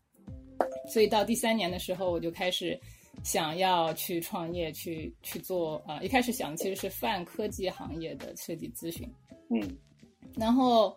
[0.86, 2.78] 所以到第三年的时候，我就开始
[3.22, 6.03] 想要去创业，去去做啊。
[6.03, 9.11] 一开始想的其实是泛科技行业的设计咨询，
[9.49, 9.78] 嗯，
[10.36, 10.95] 然后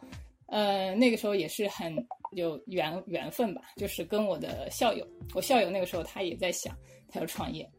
[0.47, 1.95] 呃那个时候也是很。
[2.31, 6.75] 有缘缘分吧，就是跟我的校友，我校友那个时候他也在想
[7.07, 7.69] 他要创业，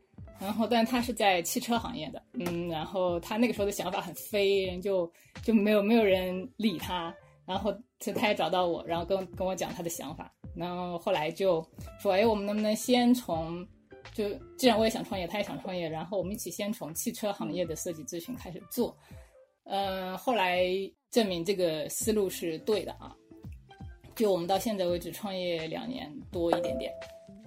[0.40, 5.10] 然后但他是在汽车行业的，嗯，然后他那个时候的想法很飞，就
[5.42, 11.64] 就没有没有人理他，然后他他也找到我，然后跟跟我讲他的想法，然后后来就
[12.00, 13.66] 说，哎，我们能不能先从，
[14.14, 18.96] 就既然我也想创业，他也想创业，然后我们一起先从汽车行业的设计咨询开始做，
[19.64, 20.66] 嗯，后来
[21.10, 23.14] 证明这个思路是对的啊。
[24.18, 26.92] 就我们到现在为止创业两年多一点点，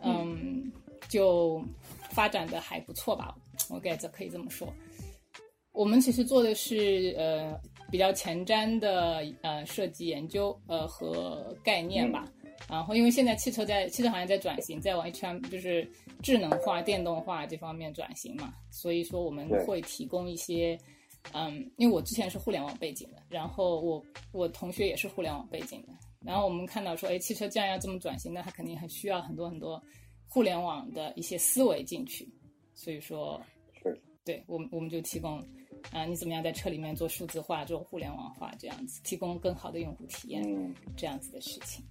[0.03, 0.71] 嗯，
[1.09, 1.61] 就
[2.09, 3.35] 发展的还不错吧，
[3.69, 4.73] 我该这可以这么说。
[5.73, 7.59] 我们其实做的是呃
[7.91, 12.25] 比较前瞻的呃设计研究呃和概念吧，
[12.69, 15.85] 然后因为现在汽车在汽车行业在转型，在往 HM 就是
[16.23, 20.79] 智能化、电动化这方面转型嘛，所以说我们会提供一些
[21.33, 24.01] 嗯，因为我之前是互联网背景的，然后我
[24.31, 25.93] 我同学也是互联网背景的。
[26.23, 29.81] 然后我们看到说，哎，汽车既然要这么转型，那它肯定很需要很多很多
[30.27, 32.31] 互联网的一些思维进去。
[32.75, 33.41] 所以说，
[33.81, 35.39] 是对我们我们就提供
[35.91, 40.43] 啊，你怎么样在车里面做数字化、做互联网化这样子，提供更好的用户体验
[40.95, 41.83] 这样子的事情。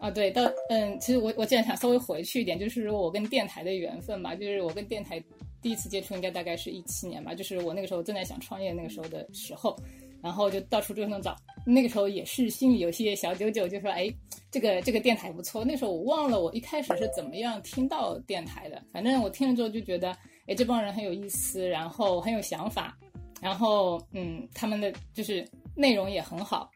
[0.00, 5.22] 啊，对，到嗯，其实我我既然想稍微回去一点，就是说我跟电台的缘分吧，就是我跟电台
[5.60, 9.78] 第一次接触应该大概是一七年吧，就是我那个时候正在想创业那个时候的时候。
[10.22, 14.08] 然后就到处就能找，那个时候也是心里有些小九九，就说哎，
[14.52, 15.64] 这个这个电台不错。
[15.64, 20.16] 那时候我忘了我一开始是怎么样听到电台的，反正我听了之后就觉得，
[20.46, 22.96] 哎，这帮人很有意思，然后很有想法，
[23.40, 25.44] 然后嗯，他们的就是
[25.74, 26.70] 内容也很好，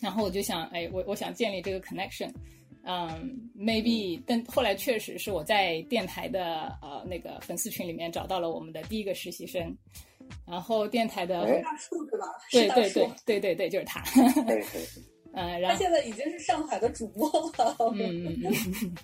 [0.00, 2.32] 然后我就想，哎，我我想建立这个 connection，
[2.82, 9.76] 嗯，maybe，但后来确实是我在电台的呃那个粉丝群里面找到了我们的第一个实习生。
[10.46, 12.26] 然后电台的大树是吧？
[12.50, 14.02] 对对对对对对，就是他。
[15.34, 17.76] 嗯，然后他现在已经是上海的主播了。
[17.94, 18.94] 嗯 嗯嗯。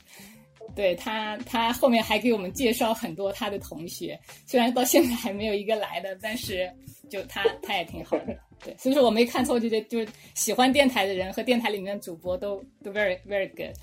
[0.74, 6.68] 对他，他后面还给我们介绍很多他的同学，虽然到现在还没有一个来的，但是
[7.08, 8.36] 就他他也挺好的。
[8.64, 13.76] 对，所以说我没看错，就就是喜欢电台的人和电台里面的主播都都 very very good。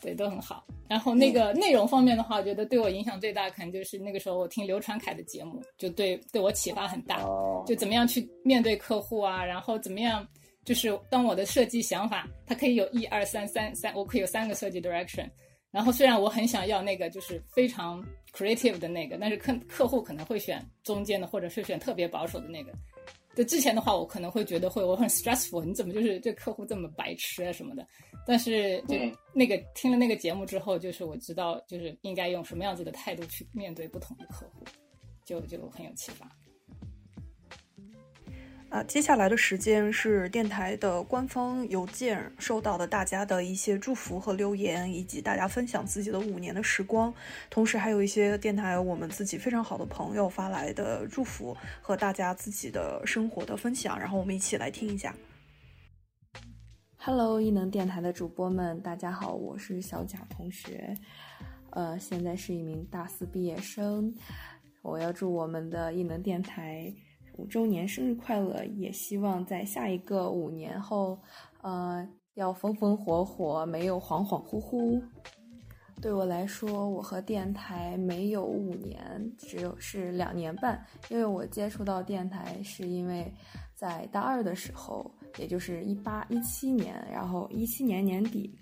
[0.00, 0.64] 对，都很好。
[0.88, 7.22] 然后那个内容方面的话，我觉得对我影响最大，可能就是那个时候我听刘传凯的节目，就对对我启发很大。
[7.66, 10.26] 就怎么样去面对客户啊，然后怎么样，
[10.64, 15.28] 就是当我的设计想法，它可以有一二三三三，我可以有三个设计 direction。
[15.70, 22.72] 然后虽然我很想要那个就是非常 creative 的那个，但是客客户可能会选中间的，或者是选特别保守的那个。
[23.38, 27.86] 就之前的话，我可能会觉得会我很 stressful，你怎么就是这客户这么白痴啊什么的。
[28.26, 28.96] 但是就
[29.32, 34.64] 那个听了那个节目之后，就是我知道就是应该用什么样子的态度去面对不同的客户，
[35.24, 36.28] 就就很有启发。
[38.70, 47.12] 啊，接下来的时间是电台的官方邮件收到的大家的一些祝福和留言，以及大家分享自己的五年的时光，
[47.48, 55.14] 同时还有一些电台我们自己非常好的朋友发来的祝福和大家自己的生活的分享，然后我们一起来听一下。
[56.98, 60.94] Hello，异能电台的主播们，大家好，我是小贾同学，
[61.70, 64.14] 呃，现在是一名大四毕业生，
[64.82, 66.92] 我要祝我们的异能电台。
[67.38, 68.64] 五周年生日快乐！
[68.64, 71.16] 也希望在下一个五年后，
[71.62, 75.00] 呃，要风风火火，没有恍恍惚惚。
[76.02, 80.84] 对我来说，我和电台没有五年，只有是两年半。
[81.10, 83.32] 因为我接触到电台是因为
[83.72, 85.08] 在大二的时候，
[85.38, 88.52] 也就是一八一七年，然后一七年年底，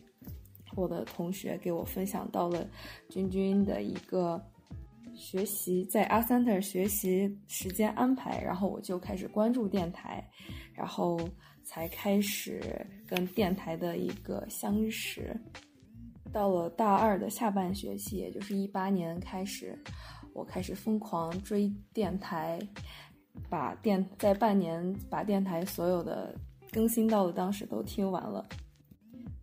[0.75, 2.69] 我的同学给我分享到了
[3.09, 4.39] 君君的一个。
[5.17, 10.23] 学习在阿三特学习时间安排，然后我就开始关注电台，
[10.75, 11.19] 然后
[11.65, 15.35] 才开始跟电台的一个相识。
[16.33, 19.79] 到了大二的下半学期，也就是一八年开始，
[20.35, 22.59] 我开始疯狂追电台，
[23.49, 26.39] 把电在半年把电台所有的
[26.71, 28.47] 更新到的当时都听完了，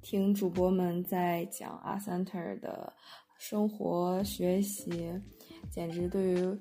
[0.01, 2.93] 听主播们在讲阿 center 的
[3.39, 5.11] 生活学习，
[5.73, 6.57] 简直对于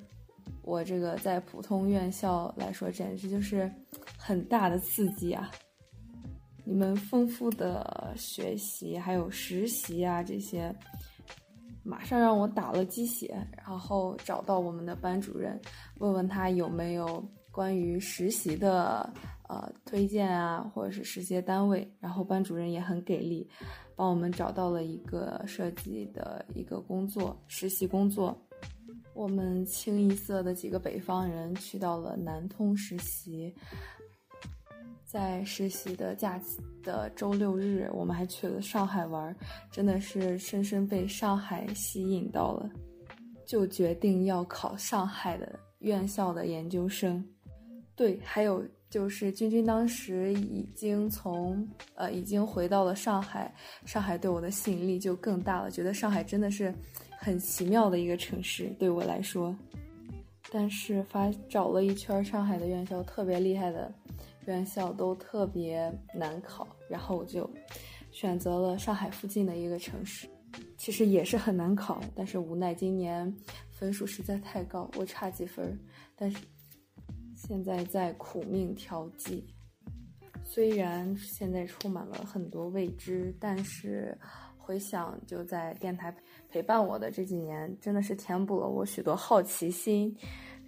[0.62, 3.70] 我这个在普通院校来说，简直就是
[4.16, 5.50] 很大的刺激啊！
[6.64, 10.74] 你们丰富的学习还有实习啊这些。
[11.84, 15.60] 马上让我打了鸡血，然后找到我们的班主任，
[15.98, 19.12] 问问他有没有关于实习的
[19.48, 21.86] 呃推荐啊，或者是实习单位。
[22.00, 23.46] 然后班主任也很给力，
[23.96, 28.40] 帮我们找到了一个设计的一个工作实习工作。
[29.14, 33.54] 我们清一色的几个北方人去到了南通实习。
[35.04, 39.36] 在实习的假期的周六日，我们还去了上海玩，
[39.70, 42.70] 真的是深深被上海吸引到了，
[43.44, 47.22] 就决定要考上海的院校的研究生。
[47.94, 56.74] 对，还有就是君君当时已经从呃已经回到了上海，上海对我的吸引力就更大了，觉得上海真的是
[57.24, 59.56] 很奇妙的一个城市对我来说。
[60.50, 63.90] 但是发找了一圈上海的院校，特别厉害的。
[64.46, 67.48] 院校都特别难考，然后我就
[68.10, 70.26] 选择了上海附近的一个城市，
[70.76, 73.32] 其实也是很难考，但是无奈今年
[73.70, 75.78] 分数实在太高，我差几分，
[76.16, 76.38] 但是
[77.36, 79.46] 现在在苦命调剂。
[80.44, 84.18] 虽然现在充满了很多未知，但是
[84.64, 86.14] 回想就在电台
[86.48, 90.16] 陪伴我的这几年，真的是填补了我许多好奇心。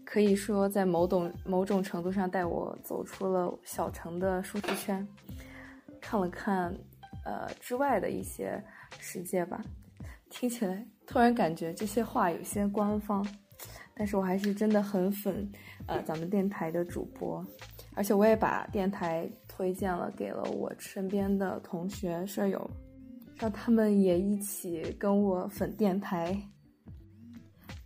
[0.05, 5.07] 可以说，在某种某种程度上带我走出了小城的舒适圈，
[6.01, 6.75] 看了看，
[7.25, 8.63] 呃之外的一些
[8.99, 9.65] 世界吧。
[10.29, 13.27] 听起来突然感觉这些话有些官方，
[13.95, 15.51] 但是我还是真的很粉，
[15.87, 17.43] 呃咱们电台的主播，
[17.95, 22.69] 而且我也把电台推荐了给了我身边的同学舍友，
[23.39, 26.37] 让他们也一起跟我粉电台。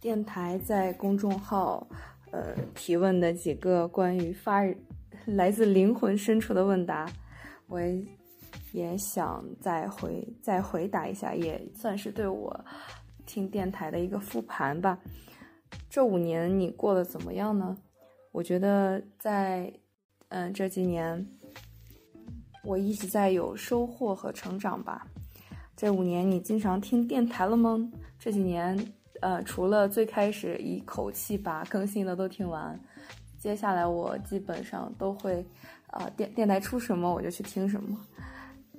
[0.00, 1.86] 电台在公众号，
[2.30, 4.62] 呃，提问的几个关于发
[5.26, 7.10] 来自灵魂深处的问答，
[7.66, 7.80] 我
[8.72, 12.64] 也想再回再回答一下，也算是对我
[13.26, 14.98] 听电台的一个复盘吧。
[15.90, 17.76] 这五年你过得怎么样呢？
[18.30, 19.72] 我觉得在
[20.28, 21.26] 嗯这几年，
[22.62, 25.08] 我一直在有收获和成长吧。
[25.78, 27.78] 这五年你经常听电台了吗？
[28.18, 28.76] 这几年。
[29.20, 32.78] 呃，除了最开始一口气把更新的都听完，
[33.36, 35.44] 接下来我基本上都会，
[35.88, 37.98] 啊，电电台出什么我就去听什么。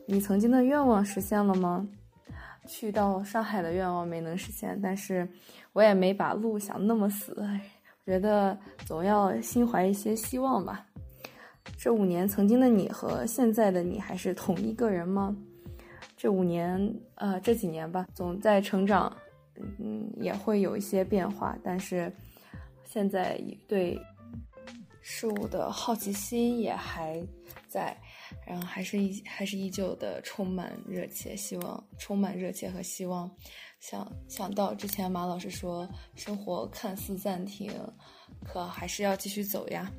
[0.08, 1.88] 你曾经的愿望实现了吗？
[2.68, 5.28] 去到上海的愿望没能实现，但是
[5.74, 7.34] 我也没把路想那么死。
[7.38, 10.86] 我觉得总要心怀一些希望吧。
[11.78, 15.36] 这五年，曾经的你和现在的你还是同一个人吗？
[16.20, 19.16] 这五年，呃，这几年吧，总在成长。
[19.78, 22.10] 嗯，也会有一些变化，但是
[22.86, 23.38] 现在
[23.68, 24.00] 对
[25.02, 27.22] 事物的好奇心也还
[27.68, 27.98] 在，
[28.48, 33.30] 然后还是依还是依旧的充满热切，希望充满热切和希望。
[33.82, 35.86] 想想到之前马老师说，
[36.16, 37.70] 生活看似暂停，
[38.46, 39.92] 可还是要继续走呀。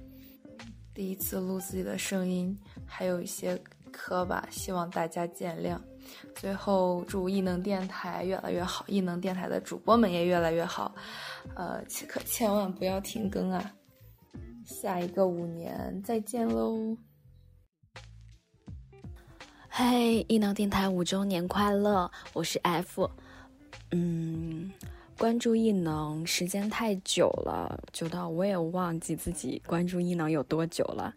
[0.95, 3.61] 第一次录自己的声音，还有一些
[3.91, 5.79] 磕吧，希望大家见谅。
[6.35, 10.95] 最后，祝异能电台越来越好，异能电台的主播们也越来越好。
[11.55, 13.73] 呃，可千万不要停更啊！
[14.65, 16.97] 下一个五年再见喽！
[19.69, 22.11] 嘿，异能电台五周年快乐！
[22.33, 23.09] 我是 F。
[23.93, 24.73] 嗯，
[25.19, 31.15] 关注异能时间太久了，久到我也忘记自己关注异能有多久了，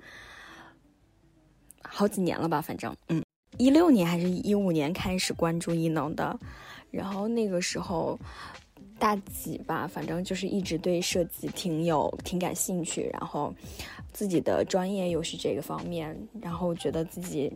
[1.94, 3.24] 好几年了吧，反正嗯。
[3.60, 6.40] 一六年还是一五年开始关注艺能的，
[6.90, 8.18] 然后那个时候
[8.98, 13.54] 大几吧，反正就是一直对设计挺有挺感兴趣，然后
[14.12, 17.54] 自己的专业又是这个方面，然后觉得自己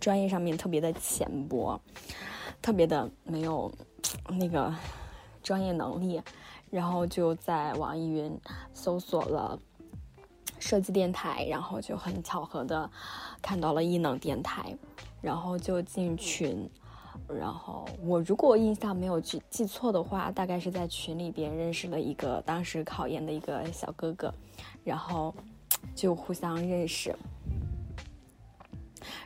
[0.00, 1.78] 专业上面特别的浅薄，
[2.62, 3.70] 特别的没有
[4.30, 4.74] 那个
[5.42, 6.18] 专业能力，
[6.70, 8.34] 然后就在网易云
[8.72, 9.60] 搜索了
[10.58, 12.90] 设计电台，然后就很巧合的
[13.40, 14.76] 看到了异能电台。
[15.22, 16.70] 然后就进群，
[17.26, 24.32] 然后我如果印象没有记记错的话，大概是在群里边认识了一个当时考研的一个小哥哥，
[24.84, 25.34] 然后
[25.96, 27.12] 就互相认识，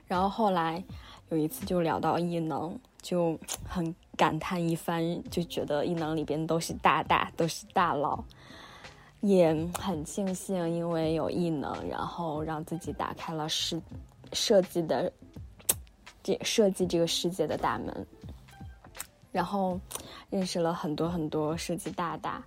[0.06, 0.82] 然后后来
[1.28, 3.38] 有一次就聊到异能，就
[3.68, 8.24] 很感叹一番，就觉得异能里边都是大大，都是大佬，
[9.20, 13.80] 也很庆幸，因为有异能，然后让自己打开了世
[14.32, 15.12] 设计的
[16.22, 18.06] 这设计这个世界的大门，
[19.30, 19.78] 然后
[20.30, 22.42] 认识了很多很多设计大大，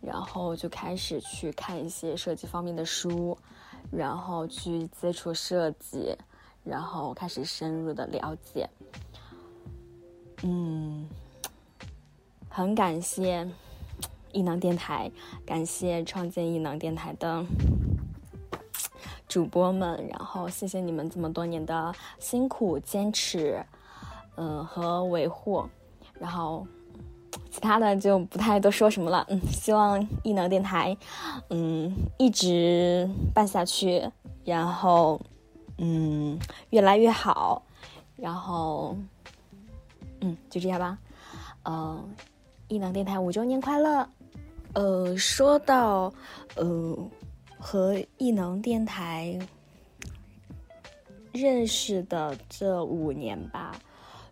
[0.00, 3.36] 然后就开始去看一些设计方面的书，
[3.90, 6.16] 然后去接触设计，
[6.62, 8.68] 然后开始深入的了解。
[10.42, 11.08] 嗯，
[12.48, 13.48] 很感谢
[14.34, 15.10] 异能电台，
[15.46, 17.42] 感谢创建异能电台的
[19.26, 23.64] 主播们，然后谢谢你们这么多年的辛苦坚持，
[24.36, 25.64] 嗯和维护，
[26.18, 26.66] 然后
[27.50, 29.24] 其他的就不太多说什么了。
[29.30, 30.94] 嗯，希望异能电台
[31.48, 34.10] 嗯一直办下去，
[34.44, 35.18] 然后
[35.78, 36.38] 嗯
[36.70, 37.62] 越来越好，
[38.16, 38.96] 然后。
[40.20, 40.96] 嗯，就这样吧。
[41.64, 42.02] 呃，
[42.68, 44.08] 异能电台五周年快乐。
[44.74, 46.12] 呃，说到
[46.56, 47.10] 呃
[47.58, 49.38] 和异能电台
[51.32, 53.80] 认识的这五年吧，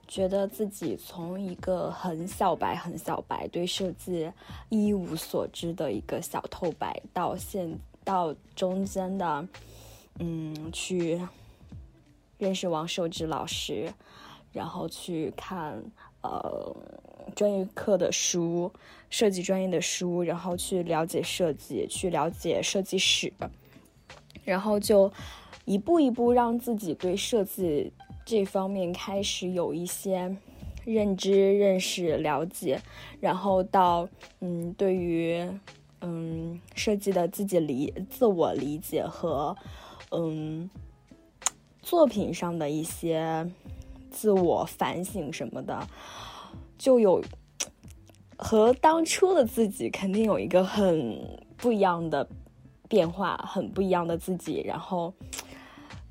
[0.07, 4.31] 觉得自己从一个很小白、很小白，对设计
[4.69, 9.49] 一无所知的一个小透白，到现到中间的
[10.19, 11.21] 嗯去
[12.39, 13.93] 认识王寿之老师。
[14.53, 15.83] 然后去看
[16.21, 16.77] 呃
[17.35, 18.73] 专业课的书，
[19.11, 23.33] 设计专业的书，然后去了解设计，去了解设计史，
[24.45, 25.13] 然后就
[25.65, 27.93] 一步一步让自己对设计
[28.25, 30.37] 这方面开始有一些
[30.85, 32.81] 认知、认识、了解，
[33.21, 34.09] 然后到
[34.41, 35.43] 嗯对于
[36.01, 39.57] 嗯设计的自己理自我理解和
[40.11, 40.69] 嗯
[41.81, 43.51] 作品上的一些。
[44.15, 45.89] 自我反省什么的，
[46.83, 47.23] 就有
[48.37, 51.17] 和当初的自己肯定有一个很
[51.57, 52.29] 不一样的
[52.89, 54.61] 变化，很不一样的自己。
[54.67, 55.15] 然后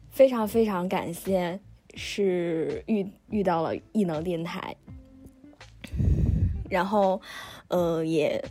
[0.10, 1.60] 非常非常感谢，
[1.96, 4.74] 是遇遇到了异能电台，
[6.70, 7.22] 然后
[7.68, 8.42] 呃也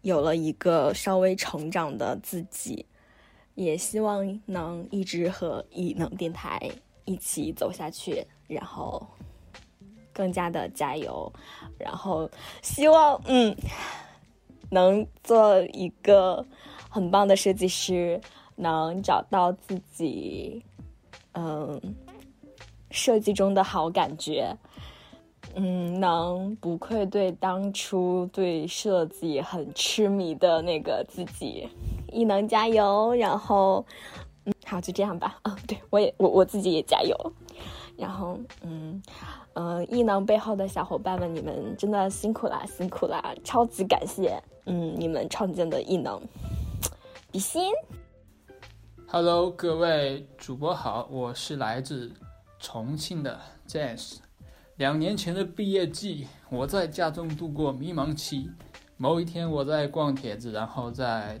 [0.00, 2.86] 有了一个稍微成长的自己，
[3.54, 6.70] 也希望能一直和异能电台
[7.04, 8.26] 一起走下去。
[8.46, 9.06] 然后
[10.18, 11.32] 更加的加油，
[11.78, 12.28] 然后
[12.60, 13.54] 希望嗯
[14.68, 16.44] 能做一个
[16.90, 18.20] 很棒的设计师，
[18.56, 20.60] 能找到自己
[21.34, 21.80] 嗯
[22.90, 24.52] 设计中的好感觉，
[25.54, 31.68] 嗯能不愧对当初对设计很痴迷的那个自己，
[32.10, 33.14] 亦能加油。
[33.14, 33.86] 然后
[34.46, 37.16] 嗯好就这样吧啊，对我也我我自己也加油。
[37.96, 39.02] 然后，嗯，
[39.58, 46.22] 呃，异能背后的小伙伴们，你们真的辛苦啦，辛苦啦，超级感谢，嗯，你们创建的异能，
[47.32, 47.72] 比心。
[49.08, 52.12] Hello，各位主播好，我是来自
[52.60, 53.36] 重庆的
[53.66, 54.18] Jazz。
[54.76, 58.48] 两年前的毕业季，我在家中度过迷茫期。
[58.96, 61.36] 某一天，我在逛帖子，然后在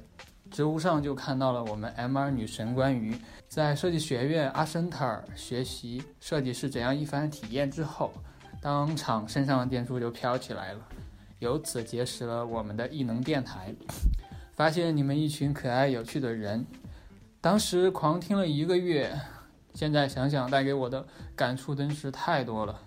[0.50, 3.16] 知乎上就看到了我们 MR 女神关于。
[3.48, 8.12] 在设计学院阿森特尔学习设计是怎样一番体验之后，
[8.60, 10.80] 当场身上的电珠就飘起来了，
[11.38, 13.74] 由此结识了我们的异能电台，
[14.54, 16.66] 发现你们一群可爱有趣的人，
[17.40, 19.18] 当时狂听了一个月，
[19.72, 22.78] 现在想想带给我的感触真是太多了，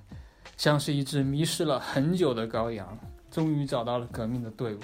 [0.58, 2.98] 像是一只迷失了很久的羔羊，
[3.32, 4.80] 终于找到了革命的队伍，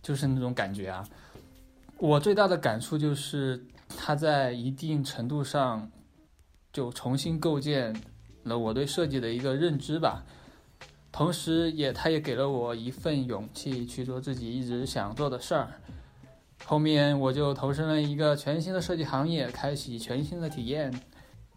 [0.00, 1.04] 就是那种感觉啊。
[2.04, 3.64] 我最大的感触就是。
[3.96, 5.88] 它在一定程度上
[6.72, 7.94] 就重新构建
[8.42, 10.24] 了我对设计的一个认知吧，
[11.12, 15.68] 同时也它也给了我一份勇气去做自己一直想做的事儿。
[16.64, 20.92] 后面我就投身了一个全新的设计行业，开启全新的体验。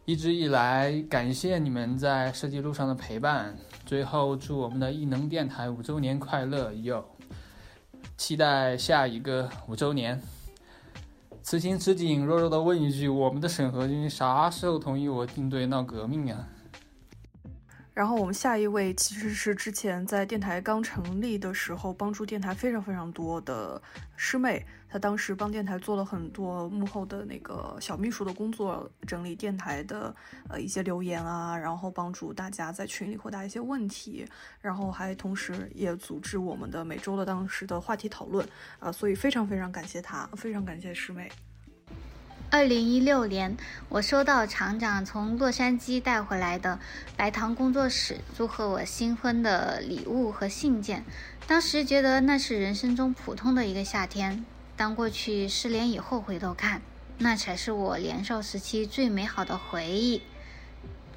[0.06, 3.58] 一直以来，感谢你们在设计路上的陪伴。
[3.86, 7.04] 最后，祝我们的异能电台五周年快乐哟！
[8.16, 10.22] 期待下一个五周年。
[11.50, 16.46] 此情此景，弱弱的问一句：我们的审核君啥时候同意我进队闹革命啊？
[17.94, 23.82] 然后我们下一位其实是之前在电台刚成立的时候帮助电台非常非常多的
[24.18, 30.16] 师妹，他当时帮电台做了很多幕后的那个小秘书的工作，整理电台的
[30.50, 34.26] 呃一些留言啊，然后帮助大家在群里回答一些问题，
[34.62, 38.48] 然后还同时也组织我们的每周的当时的话题讨论
[38.80, 41.32] 啊，所以非常非常感谢他，非常感谢师妹。
[42.50, 43.58] 二零一六年，
[43.90, 46.80] 我收到厂长从洛杉矶带回来的
[47.18, 51.04] 白糖工作室祝贺我新婚的礼物和信件。
[51.46, 54.46] 当时觉得那是人生中普通的一个夏天，
[54.78, 56.84] 当过去失联以后回头看，
[57.18, 60.22] 那才是我年少时期最美好的回忆。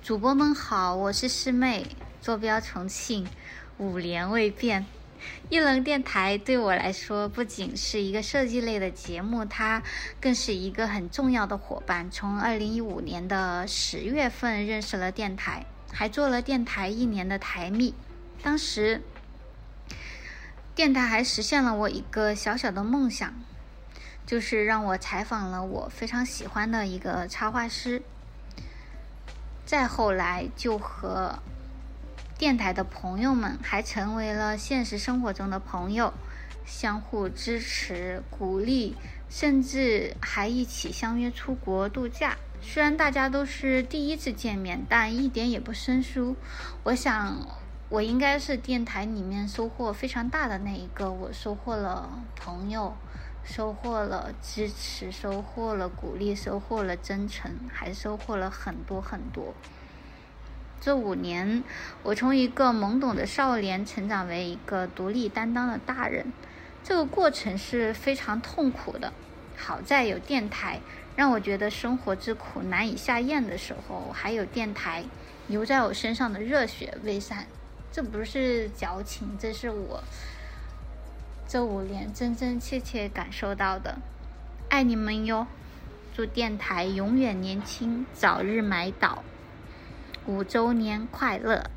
[0.03, 1.87] 主播们好，我是师妹，
[2.23, 3.29] 坐标重庆，
[3.77, 4.87] 五年未变。
[5.51, 9.83] 艺能电台对我来说不仅是一个设计类的节目，它
[10.19, 12.11] 更是一个很重要的伙伴。
[12.11, 17.95] 从二零一五年的十月份认识了电台，还做了电台一年的台秘。
[18.43, 19.03] 当时，
[20.75, 23.35] 电台还实现了我一个小小的梦想，
[24.31, 28.01] 就是让我采访了我非常喜欢的一个插画师。
[29.67, 31.41] 再后来，就和。
[32.39, 36.15] 电台的朋友们还成为了现实生活中的朋友，
[36.65, 38.95] 相互支持、鼓励，
[39.29, 42.37] 甚至还一起相约出国度假。
[42.63, 46.37] 虽然大家都是第一次见面，但一点也不生疏。
[46.85, 47.37] 我想，
[47.89, 51.11] 我应该是电台里面收获非常大的那一个。
[51.11, 52.97] 我收获了朋友，
[53.45, 59.55] 收获了支持，收获了鼓励，收获了真诚，还收获了很多很多。
[60.81, 61.63] 这五年，
[62.03, 66.33] 我从一个懵懂的少年成长为一个独立担当的大人，
[66.83, 69.13] 这个过程是非常痛苦的。
[69.57, 70.81] 好在有电台，
[71.17, 75.05] 让我觉得生活之苦难以下咽的时候，还有电台
[75.49, 77.47] 留在我身上的热血未散。
[77.93, 80.03] 这不是矫情，这是我
[81.51, 83.99] 这五年真真切切感受到的。
[84.69, 85.49] 爱你们哟！
[86.15, 89.25] 祝电台永远年轻，早日买倒。
[90.27, 91.69] 五周年快乐！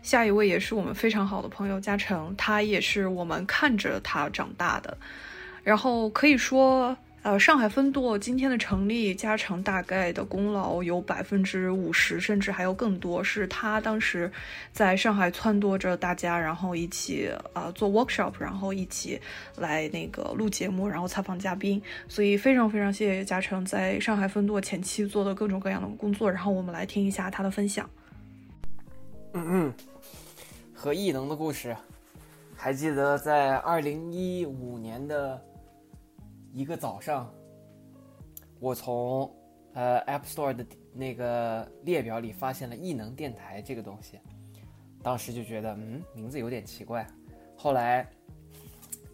[0.00, 4.96] 下一位也是我们非常好的朋友嘉诚，他也是我们看着他长大的，
[5.64, 6.96] 然后可以说。
[7.22, 14.30] 呃，上海分舵今天的成立，嘉诚大概的功劳有百分之五十，甚至还有更多，是他当时
[14.70, 19.20] 在上海撺掇着大家，然后一起啊做 workshop，然后一起
[19.56, 21.82] 来那个录节目，然后采访嘉宾。
[22.06, 26.30] 所以非常非常谢谢嘉诚在上海分舵前期做的各种各样的工作。
[26.30, 27.90] 然后我们来听一下他的分享。
[29.32, 29.74] 嗯嗯，
[30.72, 31.76] 和异能的故事，
[32.54, 35.42] 还记得在二零一五年的。
[36.56, 37.30] 一个早上，
[38.60, 39.30] 我从
[39.74, 44.18] 呃 App Store 的那个列表里发现了异能电台这个东西，
[45.02, 47.06] 当时就觉得嗯名字有点奇怪，
[47.58, 48.08] 后来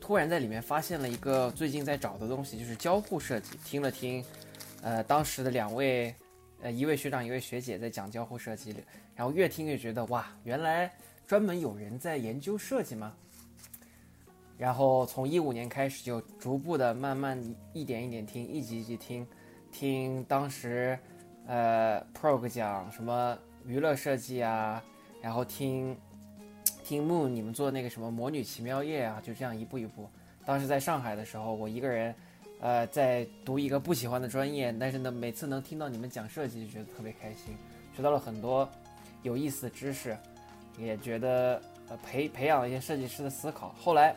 [0.01, 3.59] 突然在里面发现了一个最近在找的东西，就是交互设计。
[3.65, 4.25] 听了听，
[4.81, 6.15] 呃当时的两位
[6.61, 8.73] 呃一位学长一位学姐在讲交互设计，
[9.17, 10.89] 然后越听越觉得哇，原来
[11.27, 13.13] 专门有人在研究设计吗？
[14.63, 17.37] 然后从一五年开始，就逐步的慢慢
[17.73, 19.27] 一点一点听，一集一集听，
[19.73, 20.97] 听当时，
[21.49, 23.37] 呃，Prog 讲什么
[23.67, 24.81] 娱乐设计啊，
[25.21, 25.97] 然后听，
[26.85, 30.09] 听 Moon 你们做那个什么魔女奇妙夜啊，就这样一步一步。
[30.47, 32.15] 当时在上海的时候，我一个人，
[32.61, 37.57] 呃，在读一个不喜欢的专业，但是呢，每次能听到你们讲设计，就觉得特别开心，
[37.97, 38.71] 学到了很多
[39.25, 40.17] 有意思的知识，
[40.79, 43.75] 也觉得呃培培养了一些设计师的思考。
[43.77, 44.15] 后来。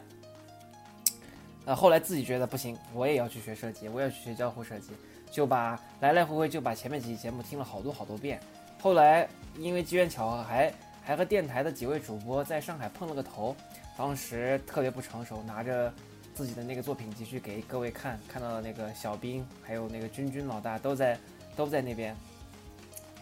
[1.65, 4.91] 呃，后来自己觉得不行，我也要去学设计，我也要去学交互设计，
[5.31, 8.39] 就把来来回回就把前面几期节目听了好多好多遍。
[8.79, 9.27] 后来
[9.57, 10.71] 因为机缘巧合，还
[11.03, 13.55] 还和电台的几位主播在上海碰了个头，
[13.97, 15.91] 当时特别不成熟，拿着
[16.35, 21.17] 自己的那个作品集去给各位看，看到了那个小兵还有那个君君老大都在
[21.55, 22.15] 都在那边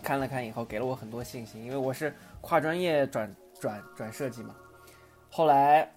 [0.01, 4.53] 看了看以后，给了我很多信心，因为我是跨专业转转转设计嘛。
[5.29, 5.89] 后来，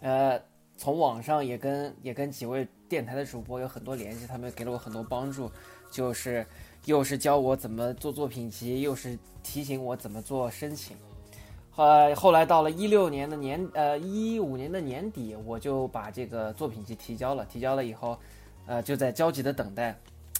[0.00, 0.40] 呃。
[0.76, 5.50] 从网上也跟也跟几位电台的主播有很多联系，他们给了我很多帮助，
[5.90, 6.46] 就是
[6.84, 10.96] 又是教我怎么做作品集，又是提醒我怎么做申请。
[11.76, 17.44] 呃，后来到了一六年的年，呃一五年的年底，我就把这个作品集提交了。
[17.46, 18.18] 提交了以后，
[18.66, 19.98] 呃就在焦急的等待，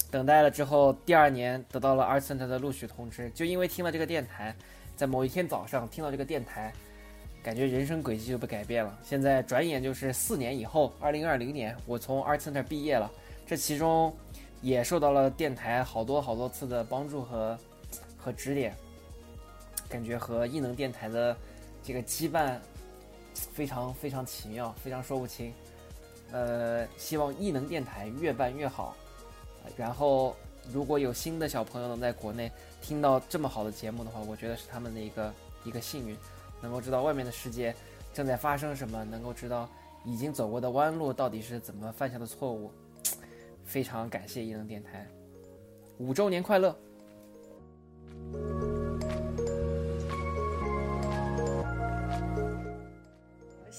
[0.09, 3.29] 等待了之后，第二年得到了 Art Center 的录取通知。
[3.31, 4.55] 就因为听了这个电台，
[4.95, 6.73] 在某一天早上听到这个电台。
[7.43, 8.97] 感觉人生轨迹就被改变了。
[9.03, 13.09] 现在转眼就是四年以后，二零二零年，我从 Art Center 毕业了。
[13.45, 14.13] 这其中
[14.61, 17.57] 也受到了电台好多好多次的帮助和
[18.17, 18.75] 和指点，
[19.87, 21.37] 感觉和异能电台的
[21.81, 22.57] 这个羁绊
[23.33, 25.53] 非常非常奇妙，非常说不清。
[26.33, 28.93] 呃，希望异能电台越办越好。
[29.77, 30.35] 然后，
[30.73, 32.51] 如果有新的小朋友能在国内
[32.81, 35.33] 听到这么好的节目的话，我觉得是他们的一个
[35.63, 36.17] 一个幸运。
[36.61, 37.75] 能够知道外面的世界
[38.13, 39.69] 正在发生什么，能够知道
[40.03, 42.71] 已经走过的弯路到底是怎么犯下的错误，
[43.63, 45.07] 非常感谢异能电台，
[45.97, 46.75] 五周年快乐！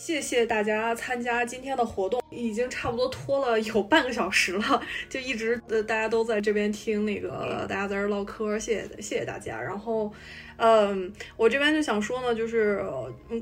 [0.09, 9.61] 谢谢大家参加今天的活动，已经差不多拖了有半个小时了，就一直呃大家都在这边听那个大家在这唠嗑，谢谢谢谢大家。
[9.61, 10.11] 然后，
[10.57, 12.83] 嗯，我这边就想说呢，就是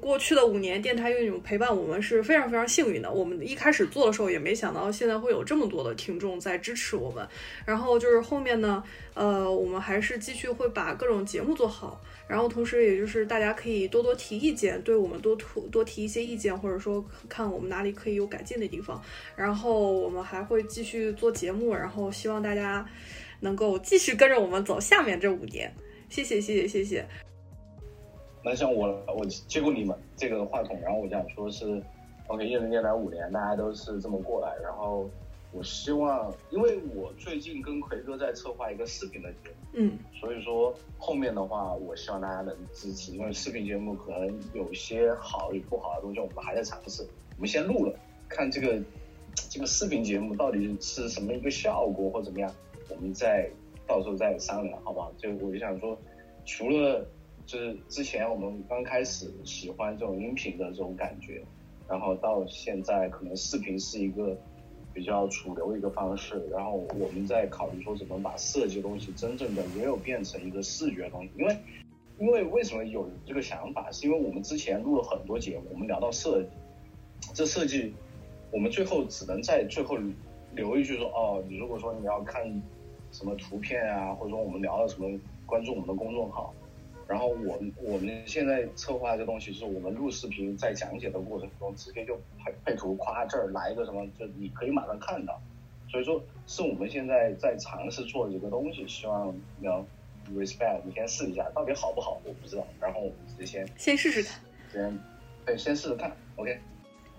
[0.01, 3.09] 过去的五年电台有你们陪伴，我们是非常非常幸运的。
[3.09, 7.25] 我们一开始做的时候也没想到现在会有这么多的听众在支持我们。
[7.65, 8.83] 然后就是后面呢，
[9.15, 12.01] 呃，我们还是继续会把各种节目做好。
[12.29, 19.01] 然后同时，也就是大家可以多多提意见，对我们多多多提一些意见，或者说看我们哪里可以有改进的地方。
[19.37, 22.85] 然后我们还会继续做节目，然后希望大家
[23.39, 25.73] 能够继续跟着我们走下面这五年。
[26.09, 27.07] 谢谢，谢谢，谢谢。
[28.45, 31.83] 那像我，我接过你们这个话筒，然后我想说是
[32.27, 35.09] ，OK，一人电台五年，大家都是这么过来，然后。
[35.57, 47.03] 我希望，因为我最近跟奎哥在策划一个视频的节目，嗯，所以说后面的话，我希望大家能支持，因为视频节目可能有些好与不好的东西，我们还在尝试。
[47.37, 48.79] 我们先录了，看这个
[49.49, 52.55] 这个视频节目到底是什么一个效果或怎么样，
[52.91, 53.49] 我们再
[53.87, 55.11] 到时候再商量，好不好？
[55.17, 55.99] 就我就想说，
[56.45, 57.03] 除了
[57.47, 61.43] 就是之前我们刚开始喜欢这种音频的这种感觉，
[61.89, 64.37] 然后到现在可能视频是一个。
[64.97, 71.57] 比较主流一个方式，然后我们在考虑说怎么把设计东西真正的也有变成一个视觉东西，因为，
[72.19, 76.49] 因为为什么有这个想法，是因为我们之前录了很多节目，我们聊到设计，
[77.35, 77.93] 这设计，
[78.51, 79.99] 我们最后只能在最后
[80.55, 82.43] 留一句说，哦，你如果说你要看
[83.13, 85.07] 什么图片啊，或者说我们聊了什么，
[85.45, 86.55] 关注我们的公众号。
[87.09, 95.41] 然后我们我们现在策划这东西，是我们录视频在讲解的过程中，直接就配配图，夸这儿来一个什么，就你可以马上看到。
[95.89, 99.87] 所以说，是我们现在在尝试做一个东西，希望能
[100.35, 102.67] respect，你先试一下，到底好不好，我不知道。
[102.81, 104.41] 然后我们直接先先试试看，
[104.73, 104.99] 先
[105.47, 106.59] 对，先试试看，OK。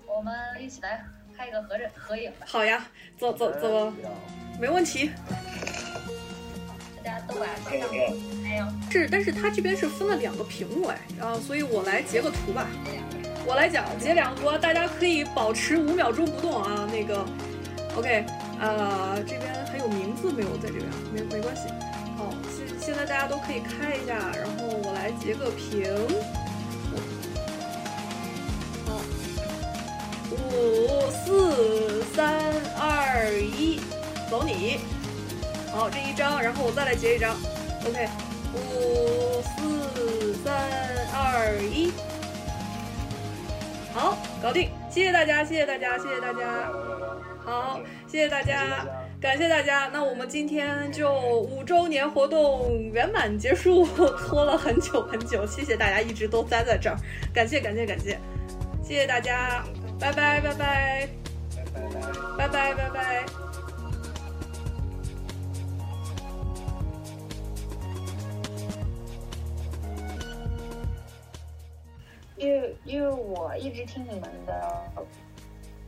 [0.06, 1.06] 我们一起来
[1.36, 2.46] 拍一个合着合影吧。
[2.46, 2.86] 好呀，
[3.18, 3.94] 走走走，
[4.60, 5.10] 没问题。
[7.04, 8.06] 大家都把拍上没
[8.58, 8.66] 有？
[8.92, 12.68] 是，但是它这边是分了两个屏幕哎，然后所以我来截个图吧。
[13.46, 16.88] 我来讲截两个图，大家可以保持五秒钟不动啊。
[16.92, 17.26] 那个
[17.96, 18.26] ，OK，
[18.60, 20.86] 呃，这边还有名字没有在这边？
[21.14, 21.64] 没没关系。
[22.18, 25.86] 好，现现在大家都可以开一下，然后我来截个屏。
[28.86, 29.00] 好，
[30.32, 33.80] 五四三二一，
[34.30, 34.80] 走你。
[35.72, 37.38] 好，这一张，然后我再来截一张
[37.86, 38.10] ，OK，
[38.54, 40.54] 五四三
[41.14, 41.92] 二一，
[43.94, 46.72] 好，搞定，谢谢大家，谢谢大家，谢谢大家，
[47.44, 48.86] 好，谢谢大家，
[49.20, 56.98] 感谢大家，那我们今天就五周年活动圆满结束，拖了很久很久，谢谢大家一直都待在这儿，
[57.34, 58.18] 感谢感谢感谢，
[58.84, 59.64] 谢谢大家，
[60.00, 61.10] 拜拜拜拜，
[62.38, 63.47] 拜拜拜拜拜。
[72.38, 74.84] 因为因为我一直听你们的，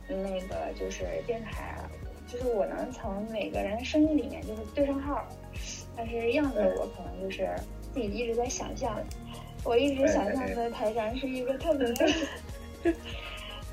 [0.08, 1.76] 那个就是电台，
[2.26, 5.24] 就是我能从每个人声音里面就是对上号，
[5.96, 7.48] 但是样子我可能就是
[7.94, 9.00] 自己一直在想象，
[9.62, 11.86] 我一直想象的台长是一个特别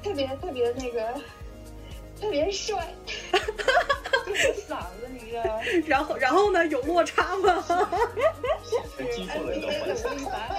[0.03, 1.19] 特别特别那个
[2.21, 2.87] 特别帅，
[4.25, 5.61] 就是嗓子你知道吗？
[5.87, 7.65] 然后然后呢有落差吗？
[8.63, 9.95] 是安慰的回
[10.25, 10.57] 答。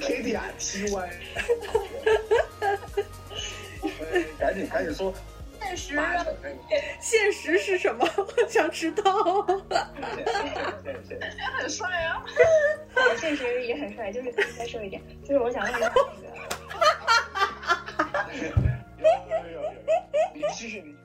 [0.00, 0.32] Kitty。
[4.38, 5.12] 赶紧赶紧说。
[5.60, 6.00] 现实，
[7.00, 8.06] 现实是什么？
[8.16, 9.02] 我想知道。
[10.18, 12.24] 也很帅啊。
[13.16, 15.88] 现实也很帅，就是再瘦一点，就是我想问一下个。
[15.88, 16.10] 哈
[16.68, 17.74] 哈哈哈哈哈！
[17.74, 18.26] 哈哈哈哈哈哈！
[20.34, 21.01] 你继，你。